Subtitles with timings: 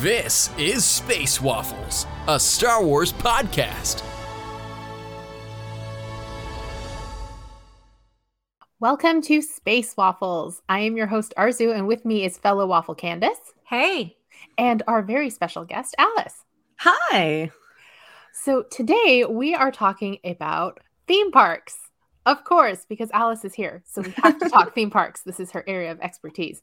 [0.00, 4.02] This is Space Waffles, a Star Wars podcast.
[8.78, 10.62] Welcome to Space Waffles.
[10.70, 13.52] I am your host, Arzu, and with me is fellow waffle Candace.
[13.66, 14.16] Hey.
[14.56, 16.46] And our very special guest, Alice.
[16.76, 17.50] Hi.
[18.32, 21.76] So today we are talking about theme parks.
[22.24, 23.82] Of course, because Alice is here.
[23.84, 25.20] So we have to talk theme parks.
[25.20, 26.62] This is her area of expertise.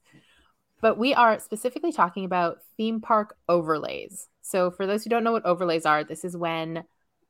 [0.81, 4.27] But we are specifically talking about theme park overlays.
[4.41, 6.83] So for those who don't know what overlays are, this is when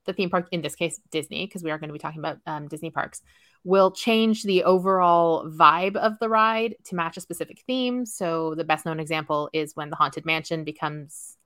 [0.06, 2.38] the theme park, in this case, Disney, because we are going to be talking about
[2.46, 3.22] um, Disney parks,
[3.64, 8.06] will change the overall vibe of the ride to match a specific theme.
[8.06, 11.38] So the best known example is when the Haunted Mansion becomes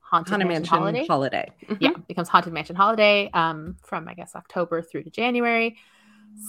[0.00, 1.06] Haunted, Haunted Mansion, Mansion Holiday.
[1.06, 1.52] Holiday.
[1.66, 1.78] Mhm.
[1.80, 5.76] Yeah, becomes Haunted Mansion Holiday um, from I guess October through to January.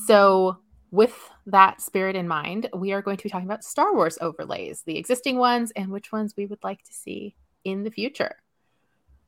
[0.08, 0.58] So
[0.92, 4.84] with that spirit in mind, we are going to be talking about Star Wars overlays,
[4.84, 8.38] the existing ones, and which ones we would like to see in the future.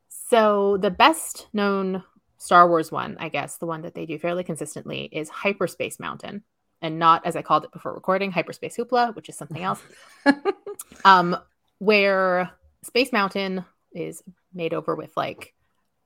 [0.10, 2.04] So the best known
[2.38, 6.44] Star Wars one, I guess, the one that they do fairly consistently is Hyperspace Mountain,
[6.82, 9.82] and not as I called it before recording, Hyperspace Hoopla, which is something else.
[11.06, 11.38] um,
[11.78, 12.52] where
[12.84, 13.64] Space Mountain
[13.94, 15.54] is made over with like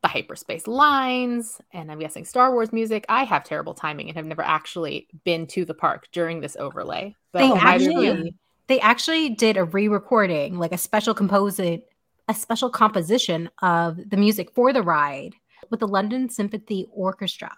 [0.05, 3.05] the hyperspace lines and I'm guessing Star Wars music.
[3.09, 7.15] I have terrible timing and have never actually been to the park during this overlay.
[7.31, 8.35] But They have either you- actually
[8.67, 11.87] they actually did a re-recording, like a special composite,
[12.27, 15.33] a special composition of the music for the ride
[15.69, 17.55] with the London Symphony Orchestra.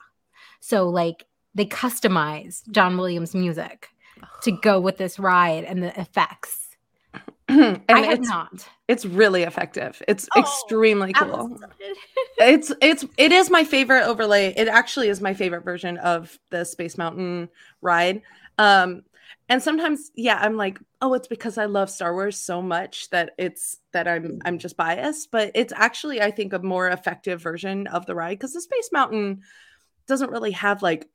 [0.61, 1.25] So like
[1.55, 3.89] they customized John Williams music
[4.43, 6.66] to go with this ride and the effects.
[7.49, 8.67] and I had it's, not.
[8.87, 10.01] it's really effective.
[10.07, 11.57] It's Oh, extremely cool.
[12.39, 14.53] It's it's it is my favorite overlay.
[14.55, 17.49] It actually is my favorite version of the Space Mountain
[17.81, 18.21] ride.
[18.57, 19.03] Um
[19.49, 23.31] and sometimes yeah, I'm like, "Oh, it's because I love Star Wars so much that
[23.37, 27.87] it's that I'm I'm just biased, but it's actually I think a more effective version
[27.87, 29.41] of the ride cuz the Space Mountain
[30.07, 31.07] doesn't really have like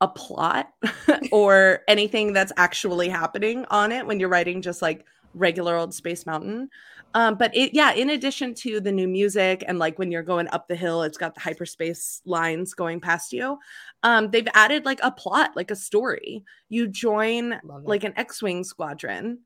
[0.00, 0.68] a plot
[1.32, 5.04] or anything that's actually happening on it when you're riding just like
[5.34, 6.68] regular old Space Mountain.
[7.14, 10.48] Um, but it, yeah, in addition to the new music and like when you're going
[10.48, 13.58] up the hill, it's got the hyperspace lines going past you.
[14.02, 16.42] Um, they've added like a plot, like a story.
[16.68, 19.40] You join like an X-wing squadron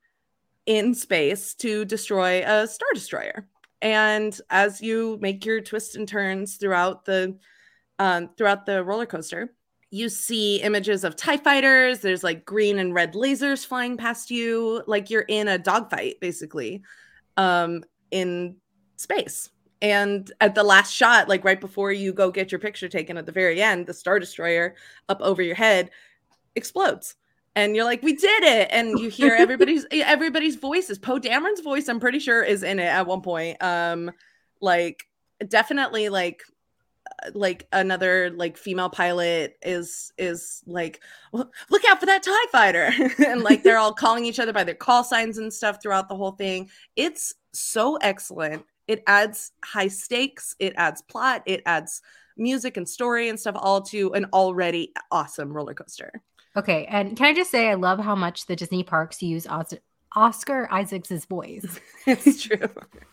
[0.67, 3.49] in space to destroy a star destroyer.
[3.83, 7.37] And as you make your twists and turns throughout the
[7.99, 9.55] um, throughout the roller coaster,
[9.91, 12.01] you see images of TIE fighters.
[12.01, 16.83] There's like green and red lasers flying past you, like you're in a dogfight, basically,
[17.37, 18.57] um, in
[18.97, 19.51] space.
[19.83, 23.27] And at the last shot, like right before you go get your picture taken at
[23.27, 24.75] the very end, the Star Destroyer
[25.09, 25.91] up over your head
[26.57, 27.15] explodes.
[27.55, 28.69] And you're like, we did it.
[28.71, 30.99] And you hear everybody's everybody's voices.
[30.99, 33.63] Poe Dameron's voice, I'm pretty sure, is in it at one point.
[33.63, 34.11] Um,
[34.61, 35.05] like
[35.49, 36.43] definitely like
[37.35, 41.01] like another like female pilot is is like
[41.33, 42.93] "Well, look out for that tie fighter.
[43.27, 46.17] And like they're all calling each other by their call signs and stuff throughout the
[46.17, 46.71] whole thing.
[46.95, 48.65] It's so excellent.
[48.87, 52.03] It adds high stakes it adds plot it adds
[52.37, 56.23] music and story and stuff all to an already awesome roller coaster.
[56.57, 59.75] Okay, and can I just say I love how much the Disney parks use Os-
[60.15, 61.81] Oscar Isaacs' voice.
[62.07, 62.59] it's true.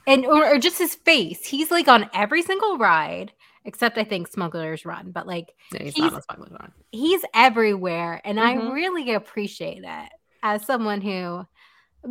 [0.06, 1.46] And or, or just his face.
[1.46, 3.32] He's like on every single ride
[3.66, 6.72] except I think Smuggler's Run, but like Yeah, he's he's- not Smuggler's Run.
[6.92, 8.74] he's everywhere, and I Mhm.
[8.74, 10.10] really appreciate it
[10.42, 11.46] as someone who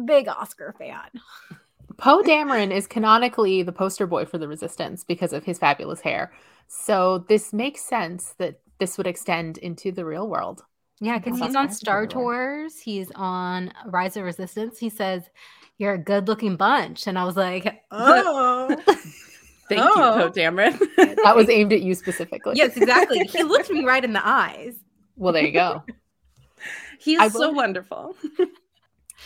[0.06, 1.10] big Oscar fan.
[1.98, 6.32] Poe Dameron is canonically the poster boy for the Resistance because of his fabulous hair.
[6.68, 10.64] So this makes sense that this would extend into the real world.
[11.00, 12.06] Yeah, because he's on Star.
[12.06, 12.80] Tours.
[12.80, 14.78] He's on Rise of Resistance.
[14.78, 15.28] He says,
[15.76, 18.74] "You're a good-looking bunch," and I was like, "Oh,
[19.76, 20.16] thank Oh.
[20.16, 20.78] you Poe Dameron
[21.24, 22.54] That was aimed at you specifically.
[22.56, 24.74] yes, exactly." he looked me right in the eyes.
[25.16, 25.82] Well, there you go.
[26.98, 28.16] he's I so wonderful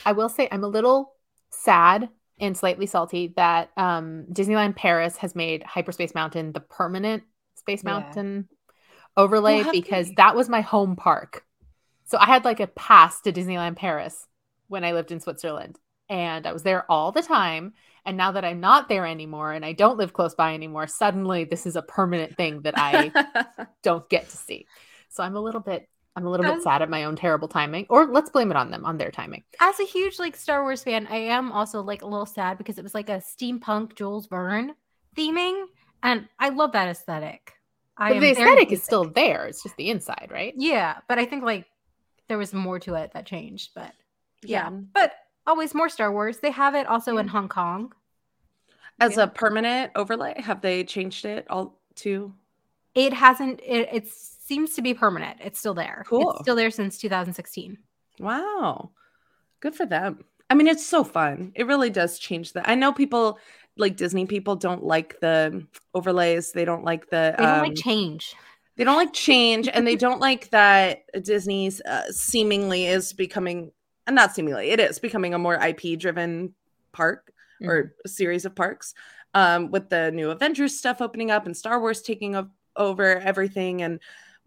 [0.04, 1.12] I will say I'm a little
[1.50, 2.08] sad
[2.38, 7.22] and slightly salty that um, Disneyland Paris has made Hyperspace Mountain the permanent
[7.54, 7.90] Space Yeah.
[7.98, 8.48] Mountain
[9.16, 10.14] overlay Well, because they?
[10.18, 11.44] that was my home park.
[12.04, 14.26] So I had like a pass to Disneyland Paris
[14.68, 15.78] when I lived in Switzerland
[16.08, 17.72] and I was there all the time.
[18.06, 21.44] And now that I'm not there anymore and I don't live close by anymore, suddenly
[21.44, 23.10] this is a permanent thing that I
[23.82, 24.66] don't get to see.
[25.10, 27.84] So I'm a little bit I'm a little bit sad at my own terrible timing.
[27.90, 29.44] Or let's blame it on them, on their timing.
[29.60, 32.78] As a huge like Star Wars fan, I am also like a little sad because
[32.78, 34.74] it was like a steampunk Jules Verne
[35.14, 35.66] theming,
[36.02, 37.52] and I love that aesthetic.
[37.98, 39.46] I But the aesthetic is still there.
[39.46, 40.54] It's just the inside, right?
[40.56, 41.66] yeah, but I think like
[42.28, 43.72] there was more to it that changed.
[43.74, 43.92] But
[44.42, 44.80] yeah, Yeah.
[44.94, 45.12] but
[45.46, 46.38] always more Star Wars.
[46.38, 47.92] They have it also in Hong Kong.
[48.98, 49.24] As Yeah.
[49.24, 52.32] a permanent overlay, have they changed it all to?
[52.94, 53.60] It hasn't.
[53.62, 55.38] It, it seems to be permanent.
[55.44, 56.04] It's still there.
[56.08, 56.30] Cool.
[56.32, 57.76] It's still there since 2016.
[58.18, 58.90] Wow,
[59.60, 60.24] good for them.
[60.48, 61.52] I mean, it's so fun.
[61.54, 62.68] It really does change that.
[62.68, 63.38] I know people
[63.76, 66.52] like Disney people don't like the overlays.
[66.52, 67.34] They don't like the.
[67.36, 68.34] They don't um, like change.
[68.76, 73.72] they don't like change, and they don't like that Disney's uh, seemingly is becoming.
[74.06, 76.54] Uh, Not seemingly, it is becoming a more IP driven
[76.92, 77.32] park
[77.68, 78.94] or a series of parks
[79.34, 83.82] um, with the new Avengers stuff opening up and Star Wars taking o- over everything.
[83.82, 84.00] And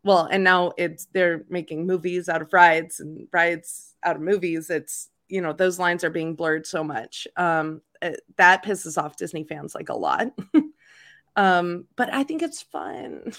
[0.03, 4.69] well, and now it's they're making movies out of rides and rides out of movies.
[4.69, 7.27] It's you know those lines are being blurred so much.
[7.35, 10.27] Um, it- that pisses off Disney fans like a lot.
[11.35, 13.33] um, but I think it's fun.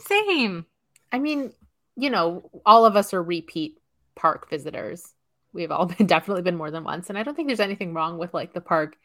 [0.00, 0.66] Same.
[1.12, 1.52] I mean,
[1.96, 3.78] you know, all of us are repeat
[4.14, 5.12] park visitors.
[5.54, 8.18] We've all been definitely been more than once, and I don't think there's anything wrong
[8.18, 8.96] with like the park,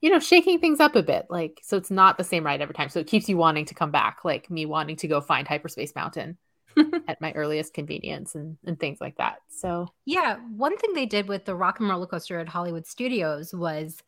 [0.00, 1.26] you know, shaking things up a bit.
[1.30, 2.88] Like, so it's not the same ride every time.
[2.88, 5.94] So it keeps you wanting to come back, like me wanting to go find Hyperspace
[5.94, 6.38] Mountain
[7.08, 9.42] at my earliest convenience and, and things like that.
[9.48, 13.54] So Yeah, one thing they did with the Rock and Roller Coaster at Hollywood Studios
[13.54, 14.02] was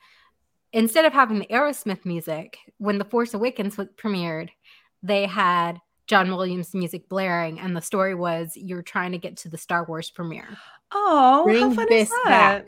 [0.73, 4.51] instead of having the Aerosmith music, when The Force Awakens was premiered,
[5.03, 9.49] they had John Williams music blaring, and the story was you're trying to get to
[9.49, 10.49] the Star Wars premiere.
[10.95, 12.67] Oh, how fun this is that?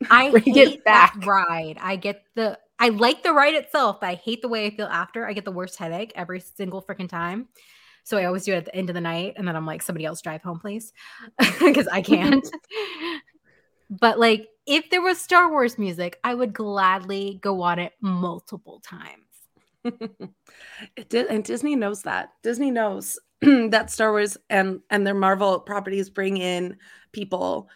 [0.10, 1.78] I Bring hate that ride.
[1.80, 4.86] I get the I like the ride itself, but I hate the way I feel
[4.86, 5.26] after.
[5.26, 7.48] I get the worst headache every single freaking time.
[8.04, 9.82] So I always do it at the end of the night, and then I'm like,
[9.82, 10.92] somebody else drive home, please,
[11.60, 12.48] because I can't.
[13.90, 18.80] but like, if there was Star Wars music, I would gladly go on it multiple
[18.80, 19.24] times.
[20.96, 22.30] it did, and Disney knows that.
[22.42, 26.76] Disney knows that Star Wars and and their Marvel properties bring in
[27.12, 27.68] people,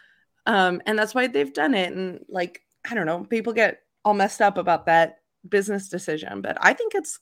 [0.45, 1.93] um, and that's why they've done it.
[1.93, 6.57] And like, I don't know, people get all messed up about that business decision, but
[6.59, 7.19] I think it's,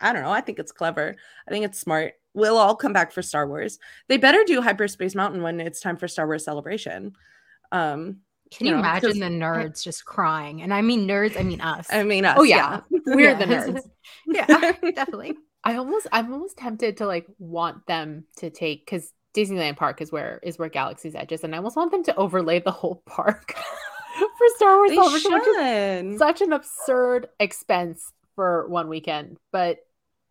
[0.00, 1.16] I don't know, I think it's clever.
[1.46, 2.14] I think it's smart.
[2.34, 3.78] We'll all come back for Star Wars.
[4.08, 7.12] They better do Hyperspace Mountain when it's time for Star Wars Celebration.
[7.72, 8.18] Um,
[8.50, 10.62] Can you, You know, imagine 'cause the nerds just crying?
[10.62, 11.86] And I mean nerds, I mean us.
[11.90, 12.80] I mean, us, Oh, yeah.
[12.90, 13.80] we're the nerds.
[14.26, 14.46] yeah,
[14.92, 15.34] definitely.
[15.64, 20.12] I almost I'm almost tempted to like want them to take because Disneyland Park is
[20.12, 23.02] where is where Galaxy's Edge is, and I almost want them to overlay the whole
[23.06, 23.54] park
[24.18, 29.36] for Star Wars They Celebration, which is such an absurd expense for one weekend.
[29.52, 29.78] But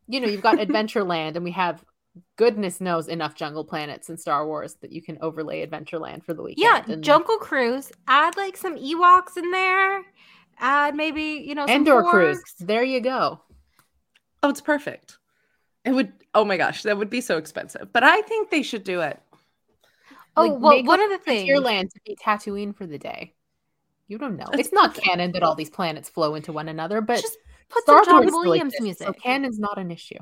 [0.07, 1.83] you know, you've got Adventureland, and we have
[2.37, 6.43] goodness knows enough jungle planets in Star Wars that you can overlay Adventureland for the
[6.43, 6.63] weekend.
[6.63, 7.91] Yeah, and Jungle Cruise.
[8.07, 10.03] Add like some Ewoks in there.
[10.59, 12.41] Add maybe you know some Endor Cruise.
[12.59, 13.41] There you go.
[14.41, 15.17] Oh, it's perfect.
[15.85, 16.13] It would.
[16.33, 17.91] Oh my gosh, that would be so expensive.
[17.91, 19.19] But I think they should do it.
[20.35, 21.49] Oh Like, well, one of the things.
[21.49, 23.33] Frontierland to be Tatooine for the day.
[24.07, 24.45] You don't know.
[24.51, 25.07] That's it's not perfect.
[25.07, 27.37] canon that all these planets flow into one another, but just
[27.69, 29.07] put Star some John Wars Williams exists, music.
[29.07, 30.19] So canon's not an issue.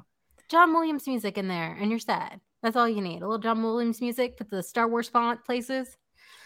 [0.49, 2.41] John Williams music in there, and you're sad.
[2.61, 3.21] That's all you need.
[3.21, 4.37] A little John Williams music.
[4.37, 5.97] Put the Star Wars font places.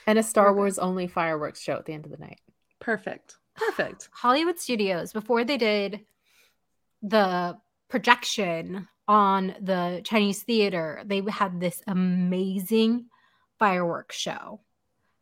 [0.07, 0.57] And a Star We're.
[0.57, 2.39] Wars only fireworks show at the end of the night.
[2.79, 3.37] Perfect.
[3.55, 4.09] Perfect.
[4.11, 6.01] Hollywood Studios before they did
[7.01, 7.57] the
[7.89, 13.05] projection on the Chinese theater, they had this amazing
[13.59, 14.61] fireworks show.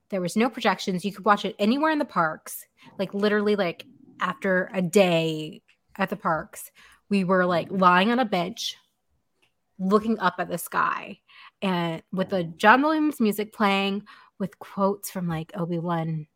[0.09, 1.03] There was no projections.
[1.03, 2.65] You could watch it anywhere in the parks.
[2.97, 3.85] Like literally like
[4.19, 5.61] after a day
[5.97, 6.71] at the parks,
[7.09, 8.77] we were like lying on a bench
[9.79, 11.19] looking up at the sky
[11.61, 14.03] and with the John Williams music playing
[14.39, 16.27] with quotes from like Obi-Wan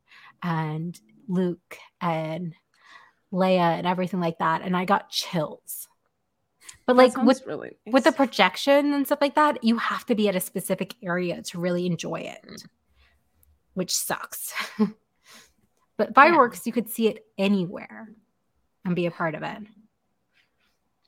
[0.43, 2.53] and Luke and
[3.31, 4.61] Leia and everything like that.
[4.61, 5.87] And I got chills.
[6.87, 10.15] But That like with really with the projection and stuff like that, you have to
[10.15, 12.63] be at a specific area to really enjoy it,
[13.73, 14.53] which sucks.
[15.97, 18.07] but fireworks, you could see it anywhere
[18.85, 19.57] and be a part of it.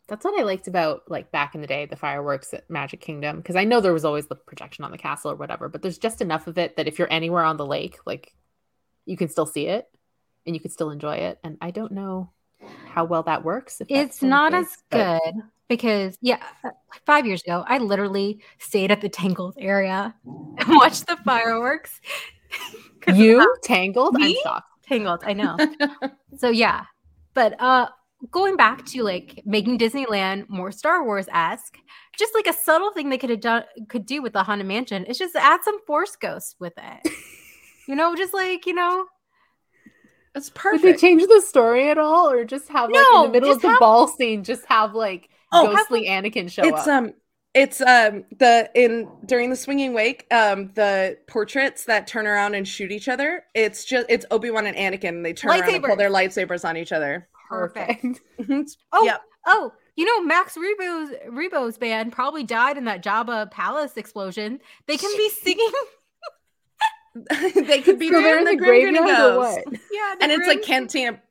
[0.09, 3.38] That's what I liked about like back in the day, the fireworks at Magic Kingdom.
[3.38, 5.98] Because I know there was always the projection on the castle or whatever, but there's
[5.98, 8.33] just enough of it that if you're anywhere on the lake, like
[9.05, 9.88] you can still see it
[10.45, 11.39] and you can still enjoy it.
[11.41, 12.31] And I don't know
[12.88, 13.79] how well that works.
[13.79, 15.21] if It's not as good
[15.70, 16.44] because, yeah,
[17.06, 22.02] five years ago, I literally stayed at the Tangles area and watched the fireworks.
[23.16, 24.16] You tangled?
[24.18, 24.40] I'm Me?
[24.44, 24.68] shocked.
[24.88, 25.58] Tangled, I know.
[26.38, 26.84] so yeah
[27.34, 27.88] but uh
[28.32, 31.78] going back to like making disneyland more star wars-esque
[32.18, 35.06] just like a subtle thing they could have done could do with the haunted mansion
[35.06, 37.14] is just add some force ghosts with it
[37.88, 39.06] you know just like you know
[40.36, 43.52] It's Would they change the story at all, or just have like in the middle
[43.52, 46.88] of the have- ball scene, just have like Oh, ghostly Anakin show it's up?
[46.88, 47.13] um
[47.53, 52.68] it's um the in during the swinging wake um the portraits that turn around and
[52.68, 55.96] shoot each other it's just it's obi-wan and anakin and they turn around and pull
[55.96, 58.22] their lightsabers on each other perfect.
[58.38, 58.77] perfect.
[58.94, 59.22] Oh, Yep.
[59.48, 64.60] oh, you know, Max Rebo's Rebo's band probably died in that Jabba Palace explosion.
[64.88, 65.72] They can be singing.
[67.66, 69.63] they could be So doing there's the graveyard or what?
[69.92, 71.22] yeah, and it's like Grim- cantina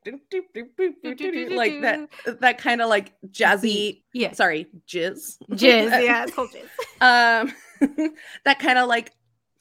[1.57, 2.09] like that
[2.41, 6.03] that kind of like jazzy Yeah, sorry jizz jizz.
[6.05, 6.69] Yeah, it's called jizz.
[7.01, 7.55] um
[8.45, 9.13] that kind of like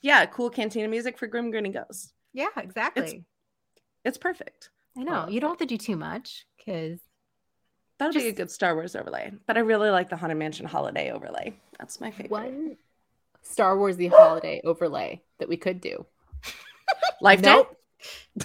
[0.01, 2.13] yeah cool cantina music for grim grinning Ghosts.
[2.33, 3.23] Yeah, exactly.
[4.03, 6.99] it's perfect I know you don't have to do too much because
[7.99, 11.11] that'll be a good star wars overlay but i really like the haunted mansion holiday
[11.11, 12.77] overlay that's my favorite One
[13.43, 16.05] Star Wars the holiday overlay that we could do.
[17.21, 17.69] life Nope.
[17.69, 17.77] day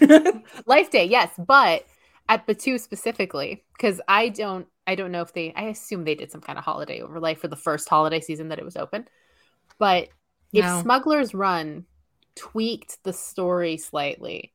[0.66, 1.84] Life Day, yes, but
[2.28, 6.30] at Batuu specifically, because I don't, I don't know if they, I assume they did
[6.30, 9.06] some kind of holiday overlay for the first holiday season that it was open.
[9.78, 10.08] But
[10.52, 10.82] if No.
[10.82, 11.84] Smuggler's Run
[12.34, 14.52] tweaked the story slightly,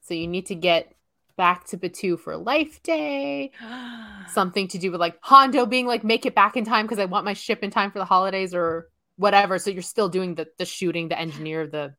[0.00, 0.92] so you need to get
[1.36, 3.52] back to Batuu for Life Day,
[4.28, 7.04] something to do with like Hondo being like, make it back in time because I
[7.04, 8.88] want my ship in time for the holidays or
[9.20, 9.58] whatever.
[9.58, 11.94] So you're still doing the the shooting, the engineer, the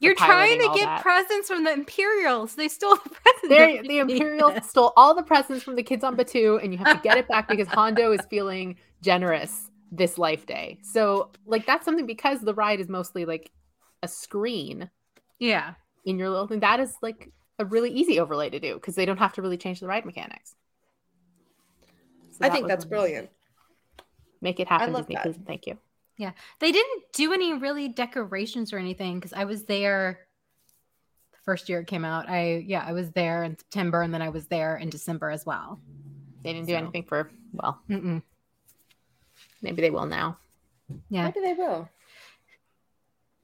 [0.00, 1.02] you're trying piloting, to get that.
[1.02, 2.54] presents from the Imperials.
[2.54, 3.48] They stole the presents.
[3.48, 4.18] They're, the you.
[4.18, 7.16] Imperials stole all the presents from the kids on Batuu, and you have to get
[7.16, 10.78] it back because Hondo is feeling generous this life day.
[10.82, 13.50] So, like, that's something because the ride is mostly like
[14.02, 14.90] a screen
[15.38, 16.60] Yeah, in your little thing.
[16.60, 19.56] That is like a really easy overlay to do because they don't have to really
[19.56, 20.54] change the ride mechanics.
[22.32, 23.30] So i think that's brilliant
[24.42, 25.14] Make it happen, love Disney.
[25.14, 25.22] that.
[25.22, 25.78] Please, thank you.
[26.18, 30.20] They didn't do any really decorations or anything because I was there
[31.32, 32.28] the first year it came out.
[32.28, 35.44] I yeah, I was there in September and then I was there in December as
[35.44, 35.80] well.
[36.42, 36.78] They didn't do So.
[36.78, 38.22] anything for well, Mm-mm.
[39.62, 40.38] maybe they will now.
[41.10, 41.88] Yeah, maybe they will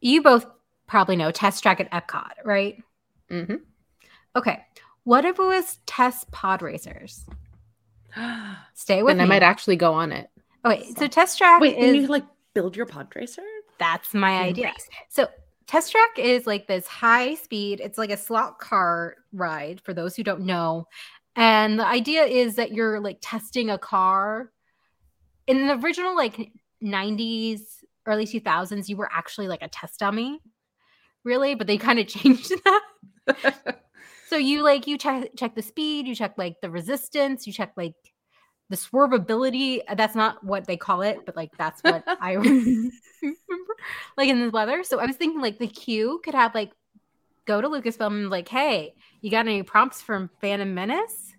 [0.03, 0.45] you both
[0.87, 2.83] probably know Test Track at Epcot, right?
[3.31, 3.55] Mm hmm.
[4.37, 4.65] Okay,
[5.05, 7.25] what if it was Test Pod Racers?
[8.75, 10.29] Stay with Then I might actually go on it.
[10.65, 13.43] Okay, so Test Track wait is and you like build your pod racer
[13.83, 14.73] that's my idea.
[15.09, 15.27] So
[15.67, 20.15] Test Track is like this high speed, it's like a slot car ride for those
[20.15, 20.87] who don't know.
[21.35, 24.53] And the idea is that you're like testing a car.
[25.49, 27.61] In the original like 90s,
[28.07, 30.41] early 2000s, you were actually like a test dummy,
[31.25, 33.79] really, but they kind of changed that.
[34.29, 37.75] So you like you check check the speed, you check like the resistance, you check
[37.77, 37.93] like
[38.73, 39.83] the swervability.
[39.87, 42.91] Uh, that's not what they call it, but like that's what I remember
[44.17, 44.83] like in the weather.
[44.83, 46.73] So I was thinking like the queue could have like
[47.45, 51.35] go to Lucasfilm and like, hey, you got any prompts from Phantom Menace?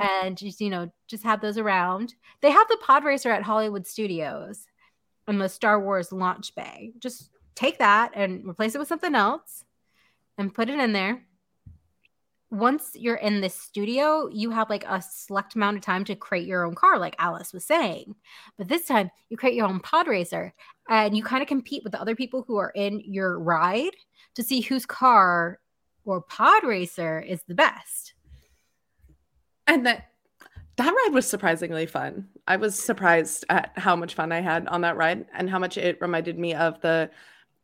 [0.00, 2.14] And just you know, just have those around.
[2.42, 4.66] They have the pod racer at Hollywood Studios
[5.28, 6.94] in the Star Wars launch bay.
[6.98, 9.64] Just take that and replace it with something else
[10.36, 11.22] and put it in there
[12.50, 16.46] once you're in this studio, you have like a select amount of time to create
[16.46, 18.14] your own car, like Alice was saying.
[18.56, 20.54] But this time, you create your own pod racer
[20.88, 23.96] and you kind of compete with the other people who are in your ride
[24.36, 25.58] to see whose car
[26.04, 28.14] or pod racer is the best.
[29.66, 30.10] and that
[30.76, 34.82] that ride was surprisingly fun i was surprised at how much fun i had on
[34.82, 37.10] that ride and how much it reminded me of the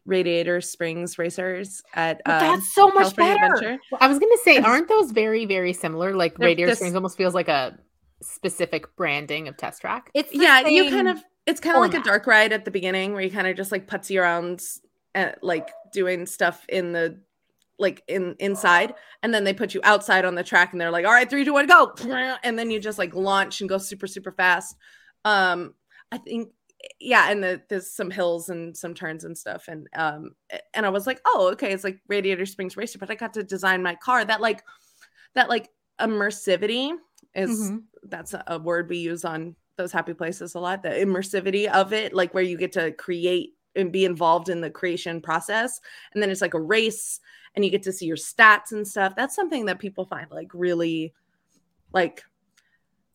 [0.04, 3.54] radiator springs racers at But um, that's so much California better.
[3.54, 3.82] Adventure.
[3.90, 6.14] Well, I was gonna say, aren't those very, very similar?
[6.14, 7.78] Like They're Radiator this- Springs almost feels like a
[8.22, 10.10] specific branding of Test Track.
[10.14, 13.12] It's yeah you kind of it's kind of like a dark ride at the beginning
[13.12, 14.62] where you kind of just like putzy around
[15.14, 17.20] uh, like doing stuff in the
[17.78, 21.04] like in inside and then they put you outside on the track and they're like
[21.04, 21.92] all right three two one go
[22.44, 24.76] and then you just like launch and go super super fast
[25.24, 25.74] um
[26.12, 26.50] i think
[26.98, 30.32] yeah and the, there's some hills and some turns and stuff and um
[30.74, 33.42] and i was like oh okay it's like radiator springs racer but i got to
[33.42, 34.62] design my car that like
[35.34, 35.68] that like
[36.00, 36.92] immersivity
[37.34, 37.82] is Mhm.
[38.04, 41.92] that's a, a word we use on those happy places a lot the immersivity of
[41.92, 45.80] it like where you get to create and be involved in the creation process
[46.12, 47.20] and then it's like a race
[47.54, 50.48] and you get to see your stats and stuff that's something that people find like
[50.52, 51.12] really
[51.92, 52.22] like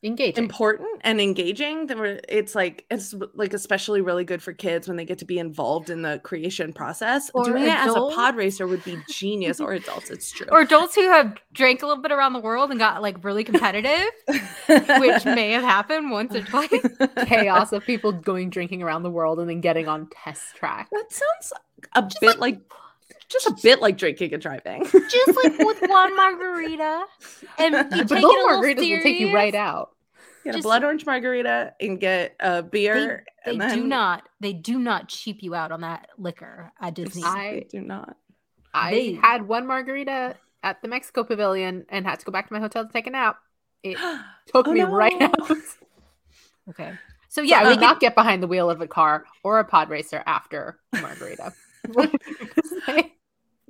[0.03, 0.43] Engaging.
[0.43, 4.95] important and engaging There were- it's like it's like especially really good for kids when
[4.95, 8.35] they get to be involved in the creation process Or doing it as a pod
[8.35, 12.01] racer would be genius or adults it's true or adults who have drank a little
[12.01, 14.11] bit around the world and got like really competitive,
[14.67, 16.69] which may have happened once or twice.
[17.25, 20.89] Chaos of people going drinking around the world and then getting on Test Track.
[20.91, 21.53] that sounds
[21.93, 22.59] a bit like,
[23.29, 27.05] just a bit like drinking and driving just like with one margarita,
[27.57, 29.91] and you But take those it a little margaritas will take you right out.
[30.43, 34.27] get a blood orange margarita and get a beer They and do not.
[34.39, 37.23] They do not cheap you out on that liquor at Disney.
[37.23, 38.15] I- They do not
[38.73, 42.53] I They- had one margarita at the Mexico Pavilion and had to go back to
[42.53, 43.37] my hotel to take a nap.
[43.83, 43.97] it
[44.47, 45.51] took Oh, me right out.
[46.69, 46.93] Okay.
[47.29, 49.89] So yeah, I would not get behind the wheel of a car or a pod
[49.89, 51.53] racer after margarita.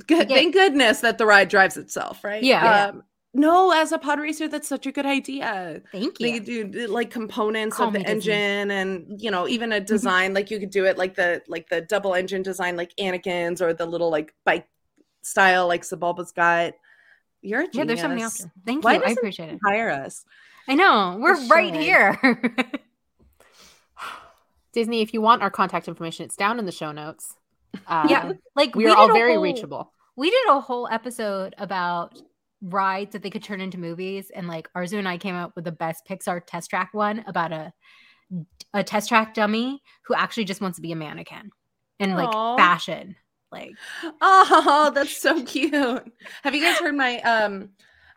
[0.06, 0.30] Good.
[0.30, 0.36] Yeah.
[0.36, 2.42] Thank goodness that the ride drives itself, right?
[2.44, 2.88] Yeah.
[2.88, 5.82] Um, no, as a pod racer, that's such a good idea.
[5.92, 6.34] thank you.
[6.34, 8.14] could do like components Call of the Disney.
[8.34, 11.70] engine and you know, even a design like you could do it like the like
[11.70, 14.68] the double engine design like Anakin's or the little like bike
[15.22, 16.74] style like Sebulba's got.
[17.42, 17.76] You're a genius.
[17.78, 18.46] Yeah, there's something else.
[18.66, 19.04] Thank Why you.
[19.06, 19.60] I appreciate it.
[19.64, 20.26] Hire us.
[20.68, 21.18] I know.
[21.20, 21.84] We're You right should.
[21.84, 22.42] here.
[24.74, 27.36] Disney, if you want our contact information, it's down in the show notes.
[27.88, 28.32] Uh, yeah.
[28.56, 29.94] Like we we are all very whole- reachable.
[30.16, 32.20] We did a whole episode about
[32.62, 35.66] rides that they could turn into movies, and like Arzu and I came up with
[35.66, 37.72] the best Pixar test track one about a
[38.74, 41.50] a test track dummy who actually just wants to be a mannequin
[42.00, 42.58] and like Aw.
[42.58, 43.16] fashion.
[43.52, 43.72] Like
[44.22, 45.72] Oh, that's so cute.
[46.44, 47.70] Have you guys heard my um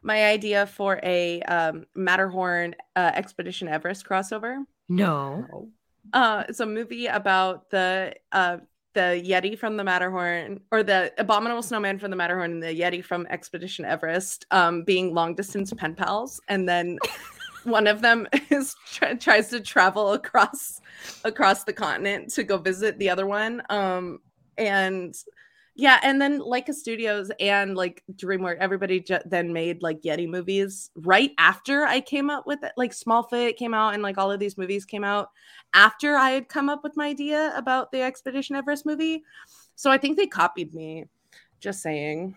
[0.03, 4.65] my idea for a um Matterhorn uh, Expedition Everest crossover?
[4.89, 5.69] no.
[6.13, 8.57] Uh it's a movie about the uh
[8.95, 13.05] the Yeti from the Matterhorn or the abominable snowman from the Matterhorn and the Yeti
[13.05, 16.41] from Expedition Everest um being long distance pen pals.
[16.49, 16.99] And then
[17.65, 20.81] one of them is try tries to travel across
[21.25, 23.63] across the continent to go visit the other one.
[23.71, 24.21] Um
[24.59, 25.15] and
[25.75, 30.91] yeah and then Laika Studios and like DreamWorks everybody ju- then made like Yeti movies
[30.97, 34.41] right after I came up with it like Smallfoot came out and like all of
[34.41, 35.31] these movies came out
[35.75, 39.23] after I had come up with my idea about the Expedition Everest movie
[39.77, 41.07] so I think they copied me
[41.61, 42.35] just saying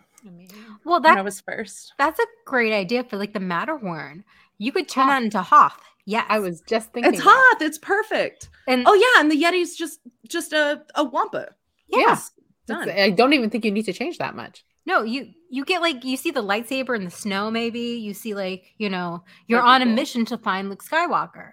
[0.84, 4.24] Well, when I that was first that's a great idea for like the Matterhorn.
[4.58, 5.80] You could turn that into Hoth.
[6.06, 7.14] Yeah, I was just thinking.
[7.14, 7.30] it's that.
[7.30, 11.48] hot it's perfect and oh yeah and the Yeti's just just a a wampa
[11.88, 11.98] yeah.
[11.98, 12.30] Yes.
[12.66, 14.64] Done It's- I don't even think you need to change that much.
[14.86, 17.50] No, you you get like you see the lightsaber in the snow.
[17.50, 19.94] Maybe you see like you know you're That'd be on a cool.
[19.94, 21.50] mission to find Luke Skywalker.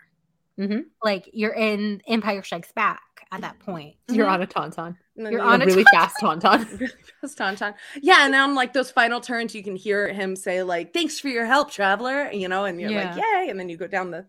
[0.59, 0.83] Mhm.
[1.03, 2.99] Like you're in Empire Strikes Back
[3.31, 3.95] at that point.
[4.09, 4.31] You're Mhm.
[4.33, 4.97] on a tauntaun.
[5.15, 6.65] And then You're on a a really fast tauntaun.
[7.21, 7.73] Fast tauntaun.
[8.01, 11.29] Yeah, and on like those final turns, you can hear him say like, "Thanks for
[11.29, 14.27] your help, traveler," you know, and you're like, "Yay!" And then you go down the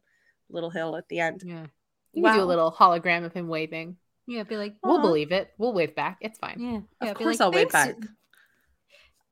[0.48, 1.42] little hill at the end.
[1.44, 1.66] Yeah,
[2.12, 3.96] You can do a little hologram of him waving.
[4.26, 4.42] Yeah.
[4.44, 5.02] Be like, We'll Aw.
[5.02, 5.50] believe it.
[5.58, 6.18] We'll wave back.
[6.20, 6.56] It's fine.
[6.58, 7.10] yeah, yeah.
[7.12, 8.08] Of be course, like, I'll wave "Thanks- back.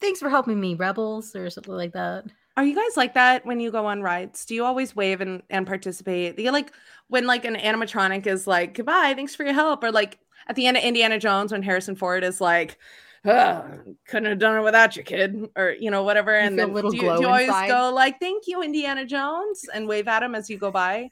[0.00, 2.24] Thanks for helping me, rebels, or something like that.
[2.56, 4.44] Are you guys like that when you go on rides?
[4.46, 6.36] Do you always wave and, and participate?
[6.36, 6.72] Do you like
[7.08, 10.66] when like an animatronic is like, "Goodbye, thanks for your help," or like at the
[10.66, 12.78] end of Indiana Jones when Harrison Ford is like.
[13.26, 16.34] "Ugh, couldn't have done it without you, kid, or you know whatever.
[16.34, 17.68] And feel a then little do you, do glow you always inside?
[17.68, 21.10] go like, "Thank you, Indiana Jones," and wave at him as you go by?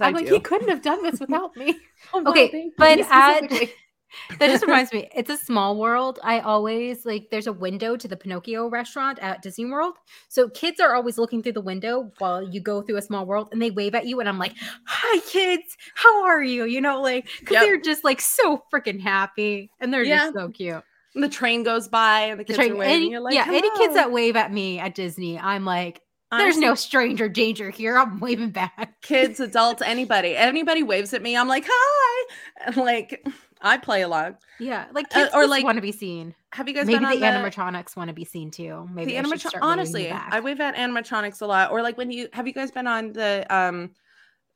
[0.00, 0.34] I'm I like, do.
[0.34, 1.78] he couldn't have done this without me.
[2.14, 3.48] Oh, Okay, but at
[4.38, 6.18] that just reminds me, it's a small world.
[6.22, 9.94] I always like there's a window to the Pinocchio restaurant at Disney World.
[10.28, 13.48] So kids are always looking through the window while you go through a small world
[13.52, 14.20] and they wave at you.
[14.20, 14.54] And I'm like,
[14.86, 16.64] Hi kids, how are you?
[16.64, 17.62] You know, like because Yep.
[17.62, 20.26] they're just like so freaking happy and they're Yeah.
[20.26, 20.82] just so cute.
[21.14, 23.14] And the train goes by and the The kids train- are waving.
[23.14, 26.74] any, like, yeah, any kids that wave at me at Disney, I'm like, there's no
[26.74, 27.96] stranger danger here.
[27.96, 29.00] I'm waving back.
[29.02, 30.36] kids, adults, anybody.
[30.36, 32.26] Anybody waves at me, I'm like, hi.
[32.66, 33.24] And like
[33.60, 34.36] I play along.
[34.58, 36.34] Yeah, like Uh, kids or, or like, want to be seen.
[36.52, 38.88] Have you guys Maybe been the on the, animatronics want to be seen too.
[38.92, 40.10] Maybe the start honestly.
[40.10, 41.70] I wave at animatronics a lot.
[41.70, 43.90] Or like when you have you guys been on the um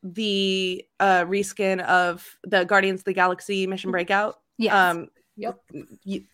[0.02, 4.36] the uh reskin of the Guardians of the Galaxy Mission Breakout?
[4.58, 4.74] yes.
[4.74, 5.58] Um Yep.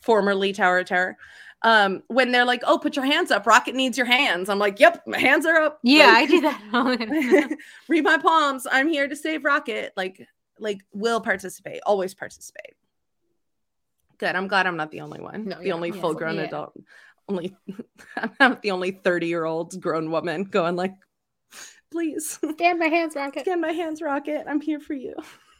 [0.01, 1.17] formerly Tower of Terror.
[1.63, 3.47] Um, when they're like, "Oh, put your hands up!
[3.47, 6.41] Rocket needs your hands." I'm like, "Yep, my hands are up." yeah, Like- I do
[6.43, 6.63] that.
[6.73, 6.97] all the
[7.49, 7.57] time.
[7.89, 10.27] read my palms i'm here to save rocket like
[10.59, 12.75] like will participate always participate
[14.19, 16.37] good i'm glad i'm not the only one No, the yeah, only yeah, full grown
[16.37, 16.43] yeah.
[16.43, 16.73] adult
[17.29, 17.57] only
[18.17, 20.95] i'm not the only 30 year old grown woman going like
[21.91, 23.45] please Stand my hands, Rocket.
[23.45, 25.15] get my hands rocket i'm here for you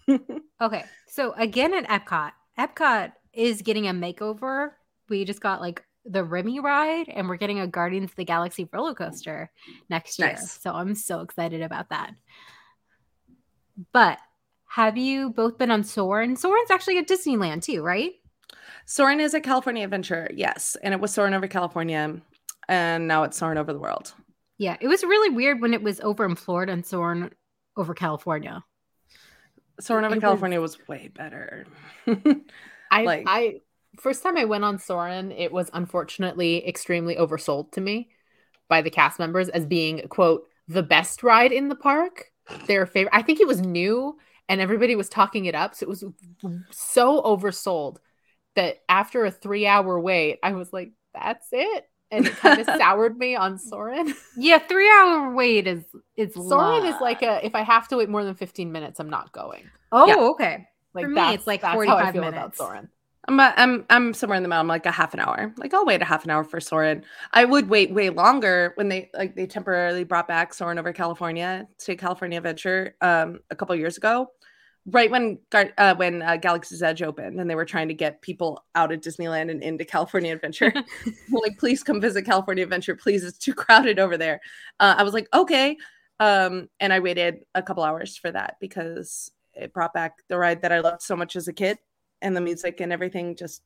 [0.61, 4.71] Okay, so again at Epcot, Epcot is getting a makeover.
[5.09, 8.69] We just got like the Remy ride, and we're getting a Guardians of the Galaxy
[8.73, 9.51] roller coaster
[9.91, 10.29] next year.
[10.29, 10.61] Nice.
[10.61, 12.13] So I'm so excited about that.
[13.93, 14.19] But
[14.69, 16.37] have you both been on Soarin'?
[16.37, 18.13] Soren's actually at Disneyland too, right?
[18.89, 22.21] soarin' is a california adventure yes and it was soarin' over california
[22.69, 24.15] and now it's soarin' over the world
[24.59, 27.31] Yeah, it was really weird when it was over in Florida and Soarin'
[27.77, 28.63] over California.
[29.81, 31.67] soarin' over It was- california was way better
[32.91, 33.61] I, Like- I
[33.99, 38.11] first time I went on Soarin', it was unfortunately extremely oversold to me
[38.69, 42.31] by the cast members as being quote the best ride in the park.
[42.67, 43.15] Their favorite.
[43.15, 44.17] I think it was new
[44.49, 46.05] and everybody was talking it up, so it was
[46.71, 47.97] so oversold
[48.55, 52.67] that after a three hour wait, I was like, "That's it." and it kind of
[52.79, 54.15] soured me on Soarin'.
[54.37, 55.85] Yeah, three hour wait is
[56.17, 59.11] is Soarin' is like a if I have to wait more than 15 minutes, I'm
[59.11, 59.69] not going.
[59.93, 60.17] oh Yeah.
[60.31, 60.69] okay.
[60.95, 62.59] Like For me, it's like that's how I 45 feel about minutes.
[62.59, 62.89] Soarin'.
[63.29, 64.61] I'm, I'm I'm somewhere in the middle.
[64.61, 65.53] I'm like a half an hour.
[65.57, 67.05] Like I'll wait a half an hour for Soarin'.
[67.33, 71.67] I would wait way longer when they like they temporarily brought back Soarin' over California
[71.79, 74.31] to California Adventure um a couple years ago,
[74.87, 78.65] right when uh, when uh, Galaxy's Edge opened and they were trying to get people
[78.75, 80.73] out of Disneyland and into California Adventure.
[81.31, 83.25] like please come visit California Adventure, please.
[83.25, 84.41] It's too crowded over there.
[84.79, 85.77] Uh, I was like okay,
[86.21, 90.63] um, and I waited a couple hours for that because it brought back the ride
[90.63, 91.79] that I loved so much as a kid
[92.23, 93.63] and the music and everything just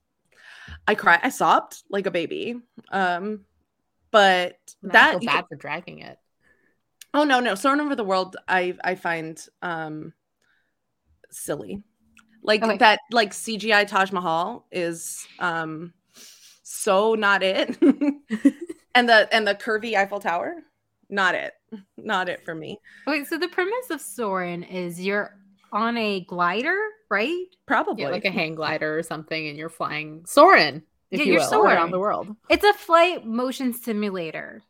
[0.87, 2.55] I cried I sobbed like a baby.
[2.91, 3.45] Um
[4.11, 6.17] but And I that feel bad for dragging it.
[7.13, 7.55] oh no no.
[7.55, 10.13] Soaring over the world I I find um
[11.29, 11.81] silly.
[12.43, 12.77] Like Okay.
[12.77, 15.93] that like CGI Taj Mahal is um
[16.63, 17.77] so not it.
[18.93, 20.55] And the and the curvy Eiffel Tower
[21.09, 21.53] not it.
[21.97, 22.79] Not it for me.
[23.07, 25.37] Okay, so the premise of Soarin' is you're
[25.71, 26.77] on a glider,
[27.11, 27.45] right?
[27.67, 30.81] probably Yeah, like a hang glider or something, and you're flying soaring.
[31.11, 31.75] if Yeah, you you're will, soaring.
[31.77, 32.35] around the world.
[32.49, 34.63] It's a flight motion simulator.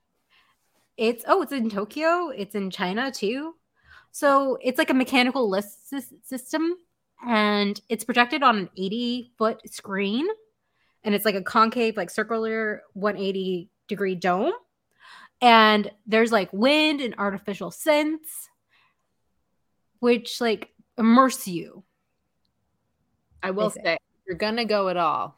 [0.98, 2.30] It's oh, it's in Tokyo.
[2.30, 3.56] It's in China too.
[4.12, 6.76] So it's like a mechanical lift sys- system,
[7.26, 10.28] and it's projected on an 80 foot screen,
[11.04, 14.52] and it's like a concave, like circular 180 degree dome.
[15.44, 18.50] And there's like wind and artificial scents,
[20.00, 21.84] which like immerse you.
[23.44, 25.38] I will say, if you're gonna go at all,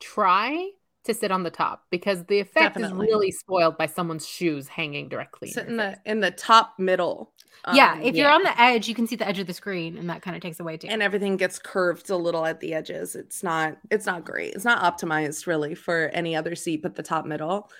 [0.00, 0.70] try
[1.04, 3.06] to sit on the top because the effect Definitely.
[3.06, 5.48] is really spoiled by someone's shoes hanging directly.
[5.48, 7.32] sit in in the in the top middle
[7.72, 9.96] yeah, Um, if you're on the edge, you can see the edge of the screen,
[9.96, 10.88] and that kind of takes away too.
[10.88, 13.14] and everything gets curved a little at the edges.
[13.16, 14.54] It's not it's not great.
[14.54, 17.70] It's not optimized really for any other seat but the top middle.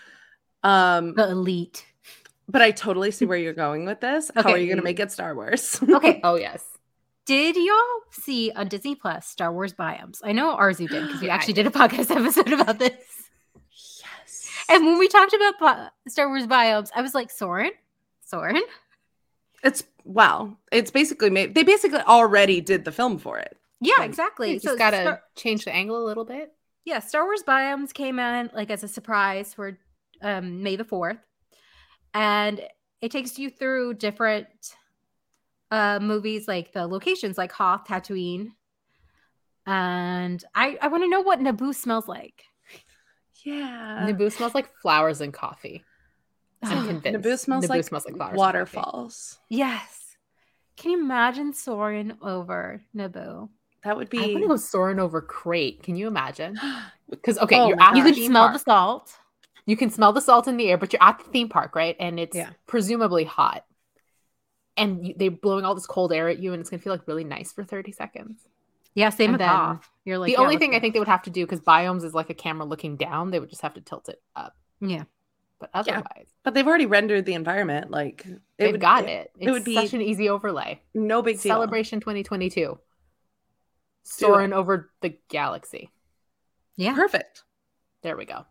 [0.62, 1.84] Um the elite.
[2.48, 4.30] but I totally see where you're going with this.
[4.34, 5.78] How are you going to make it Star Wars?
[5.82, 6.64] Okay, Oh yes,
[7.26, 7.76] Did y'all
[8.10, 10.18] see on Disney Plus Star Wars biomes?
[10.22, 12.92] I know Arzu did because we actually did a podcast episode about this.
[13.80, 14.50] yes.
[14.68, 17.72] And when we talked about Star Wars biomes, I was like, Soarin',
[18.24, 18.60] Soarin'.
[19.62, 20.56] It's wow.
[20.70, 23.56] It's basically made they basically already did the film for it.
[23.80, 24.52] Yeah, Like, exactly.
[24.52, 26.52] you just gotta Star- change the angle a little bit.
[26.84, 29.78] yeah, Star Wars biomes came in like as a surprise for
[30.22, 31.16] um, May the fourth,
[32.12, 32.60] and
[33.00, 34.46] it takes you through different
[35.74, 38.52] uh, movies, like the locations, like Hoth, Tatooine,
[39.66, 42.44] and I I want to know what Naboo smells like.
[43.44, 44.06] Yeah.
[44.08, 45.84] Naboo smells like flowers and coffee.
[46.62, 47.26] I'm convinced.
[47.28, 48.76] Naboo smells Naboo like, smells like flowers and coffee.
[48.76, 49.38] waterfalls.
[49.48, 50.00] Yes.
[50.76, 53.48] Can you imagine soaring over Naboo?
[53.84, 54.18] That would be.
[54.18, 55.82] I want be to go soaring over Crait.
[55.82, 56.58] Can you imagine?
[57.10, 58.54] Because okay, Oh you're at You can theme smell park.
[58.54, 59.12] the salt.
[59.66, 61.96] You can smell the salt in the air, but you're at the theme park, right?
[62.00, 62.50] And it's Yeah.
[62.66, 63.64] presumably hot.
[64.76, 67.06] And you, they're blowing all this cold air at you, and it's gonna feel like
[67.06, 68.40] really nice for 30 seconds.
[68.94, 69.90] Yeah, same And with then Hoth.
[70.04, 71.60] You're like the yeah, only let's thing I think they would have to do, because
[71.60, 74.56] biomes is like a camera looking down, they would just have to tilt it up.
[74.80, 75.04] Yeah.
[75.60, 79.30] But otherwise, but they've already rendered the environment like it they've would- got it.
[79.36, 80.80] It's it would be such an easy overlay.
[80.92, 81.52] No big deal.
[81.54, 82.78] Celebration 2022.
[84.02, 85.90] Soaring over the galaxy.
[86.76, 86.94] Yeah.
[86.94, 87.44] Perfect.
[88.02, 88.44] There we go.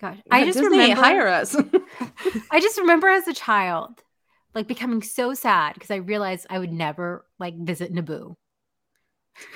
[0.00, 0.18] Gosh.
[0.26, 1.56] Yeah, I just Disney, remember hire us.
[2.50, 4.02] I just remember as a child
[4.54, 8.34] like becoming so sad because I realized I would never like visit Naboo.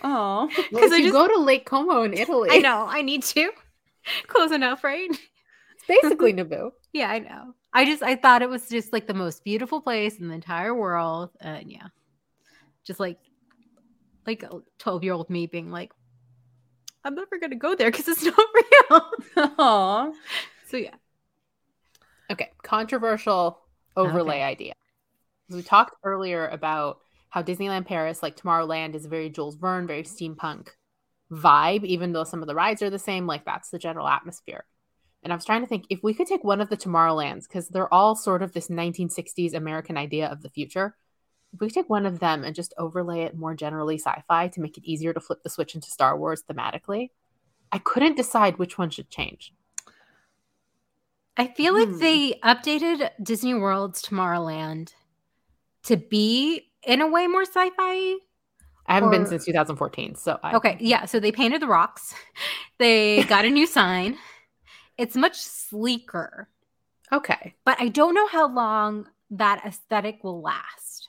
[0.02, 3.02] Oh, because if I you just- go to Lake Como in Italy, I know, I
[3.02, 3.50] need to.
[4.26, 5.08] Close enough, right?
[5.10, 6.70] it's basically Naboo.
[6.92, 7.54] Yeah, I know.
[7.72, 10.74] I just I thought it was just like the most beautiful place in the entire
[10.74, 11.30] world.
[11.40, 11.88] And yeah.
[12.84, 13.18] Just like
[14.26, 15.90] like a 12 year old me being like,
[17.02, 19.10] I'm never gonna go there because it's not real.
[19.58, 20.12] Aw.
[20.68, 20.94] so yeah.
[22.30, 23.60] Okay, controversial
[23.96, 24.42] overlay Okay.
[24.44, 24.74] idea.
[25.50, 26.98] We talked earlier about
[27.30, 30.68] how Disneyland Paris, like Tomorrowland, is very Jules Verne, very steampunk
[31.30, 33.26] vibe, even though some of the rides are the same.
[33.26, 34.64] Like that's the general atmosphere.
[35.22, 37.68] And I was trying to think if we could take one of the Tomorrowlands, because
[37.68, 40.96] they're all sort of this 1960s American idea of the future.
[41.52, 44.60] If we could take one of them and just overlay it more generally sci-fi to
[44.60, 47.10] make it easier to flip the switch into Star Wars thematically,
[47.70, 49.54] I couldn't decide which one should change.
[51.36, 51.98] I feel like Hmm.
[51.98, 54.92] they updated Disney World's Tomorrowland
[55.84, 58.16] to be in a way more sci-fi.
[58.86, 61.06] I haven't been since 2014, so I, Okay, yeah.
[61.06, 62.14] So they painted the rocks.
[62.78, 64.18] They got a new sign.
[64.98, 66.48] It's much sleeker,
[67.12, 67.54] Okay.
[67.64, 71.08] but I don't know how long that aesthetic will last.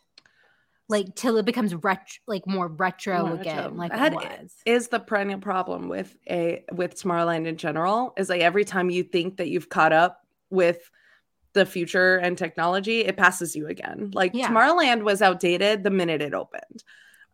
[0.88, 4.53] like till it becomes retro, like more retro More again, like That it was.
[4.67, 9.01] is the perennial problem with a with Tomorrowland in general is like every time you
[9.03, 10.19] think that you've caught up
[10.51, 10.91] with
[11.55, 14.11] the future and technology, it passes you again.
[14.13, 14.47] Like Yeah.
[14.49, 16.83] Tomorrowland was outdated the minute it opened.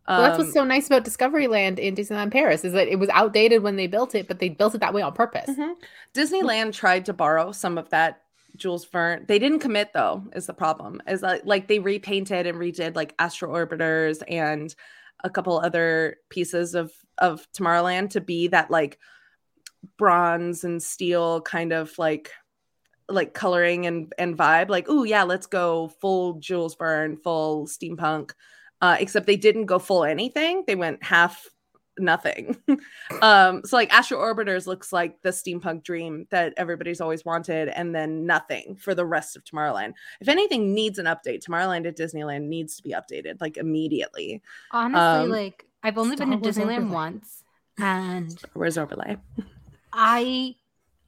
[0.08, 3.10] Well, that's Um, what's so nice about Discoveryland in Disneyland Paris is that it was
[3.10, 5.50] outdated when they built it, but they built it that way on purpose.
[5.50, 5.74] Mhm.
[6.14, 8.22] Disneyland tried to borrow some of that
[8.56, 9.24] Jules Verne.
[9.28, 11.00] They didn't commit though, is the problem.
[11.06, 14.74] Is like like they repainted and redid like Astro Orbiters and
[15.24, 18.98] a couple other pieces of of Tomorrowland to be that like
[19.98, 22.30] bronze and steel kind of like
[23.08, 24.68] like coloring and and vibe.
[24.68, 28.32] Like, oh yeah, let's go full Jules Verne, full steampunk.
[28.80, 30.64] Uh, except they didn't go full anything.
[30.66, 31.46] They went half
[31.98, 32.56] nothing.
[33.22, 37.94] um, so like Astro Orbiters looks like the steampunk dream that everybody's always wanted, and
[37.94, 39.92] then nothing for the rest of Tomorrowland.
[40.20, 44.42] If anything needs an update, Tomorrowland at Disneyland needs to be updated like immediately.
[44.72, 46.94] Honestly, Um, like I've only been to Wars Disneyland overlay.
[46.94, 47.44] once,
[47.78, 49.16] and Where's overlay?
[49.92, 50.56] I,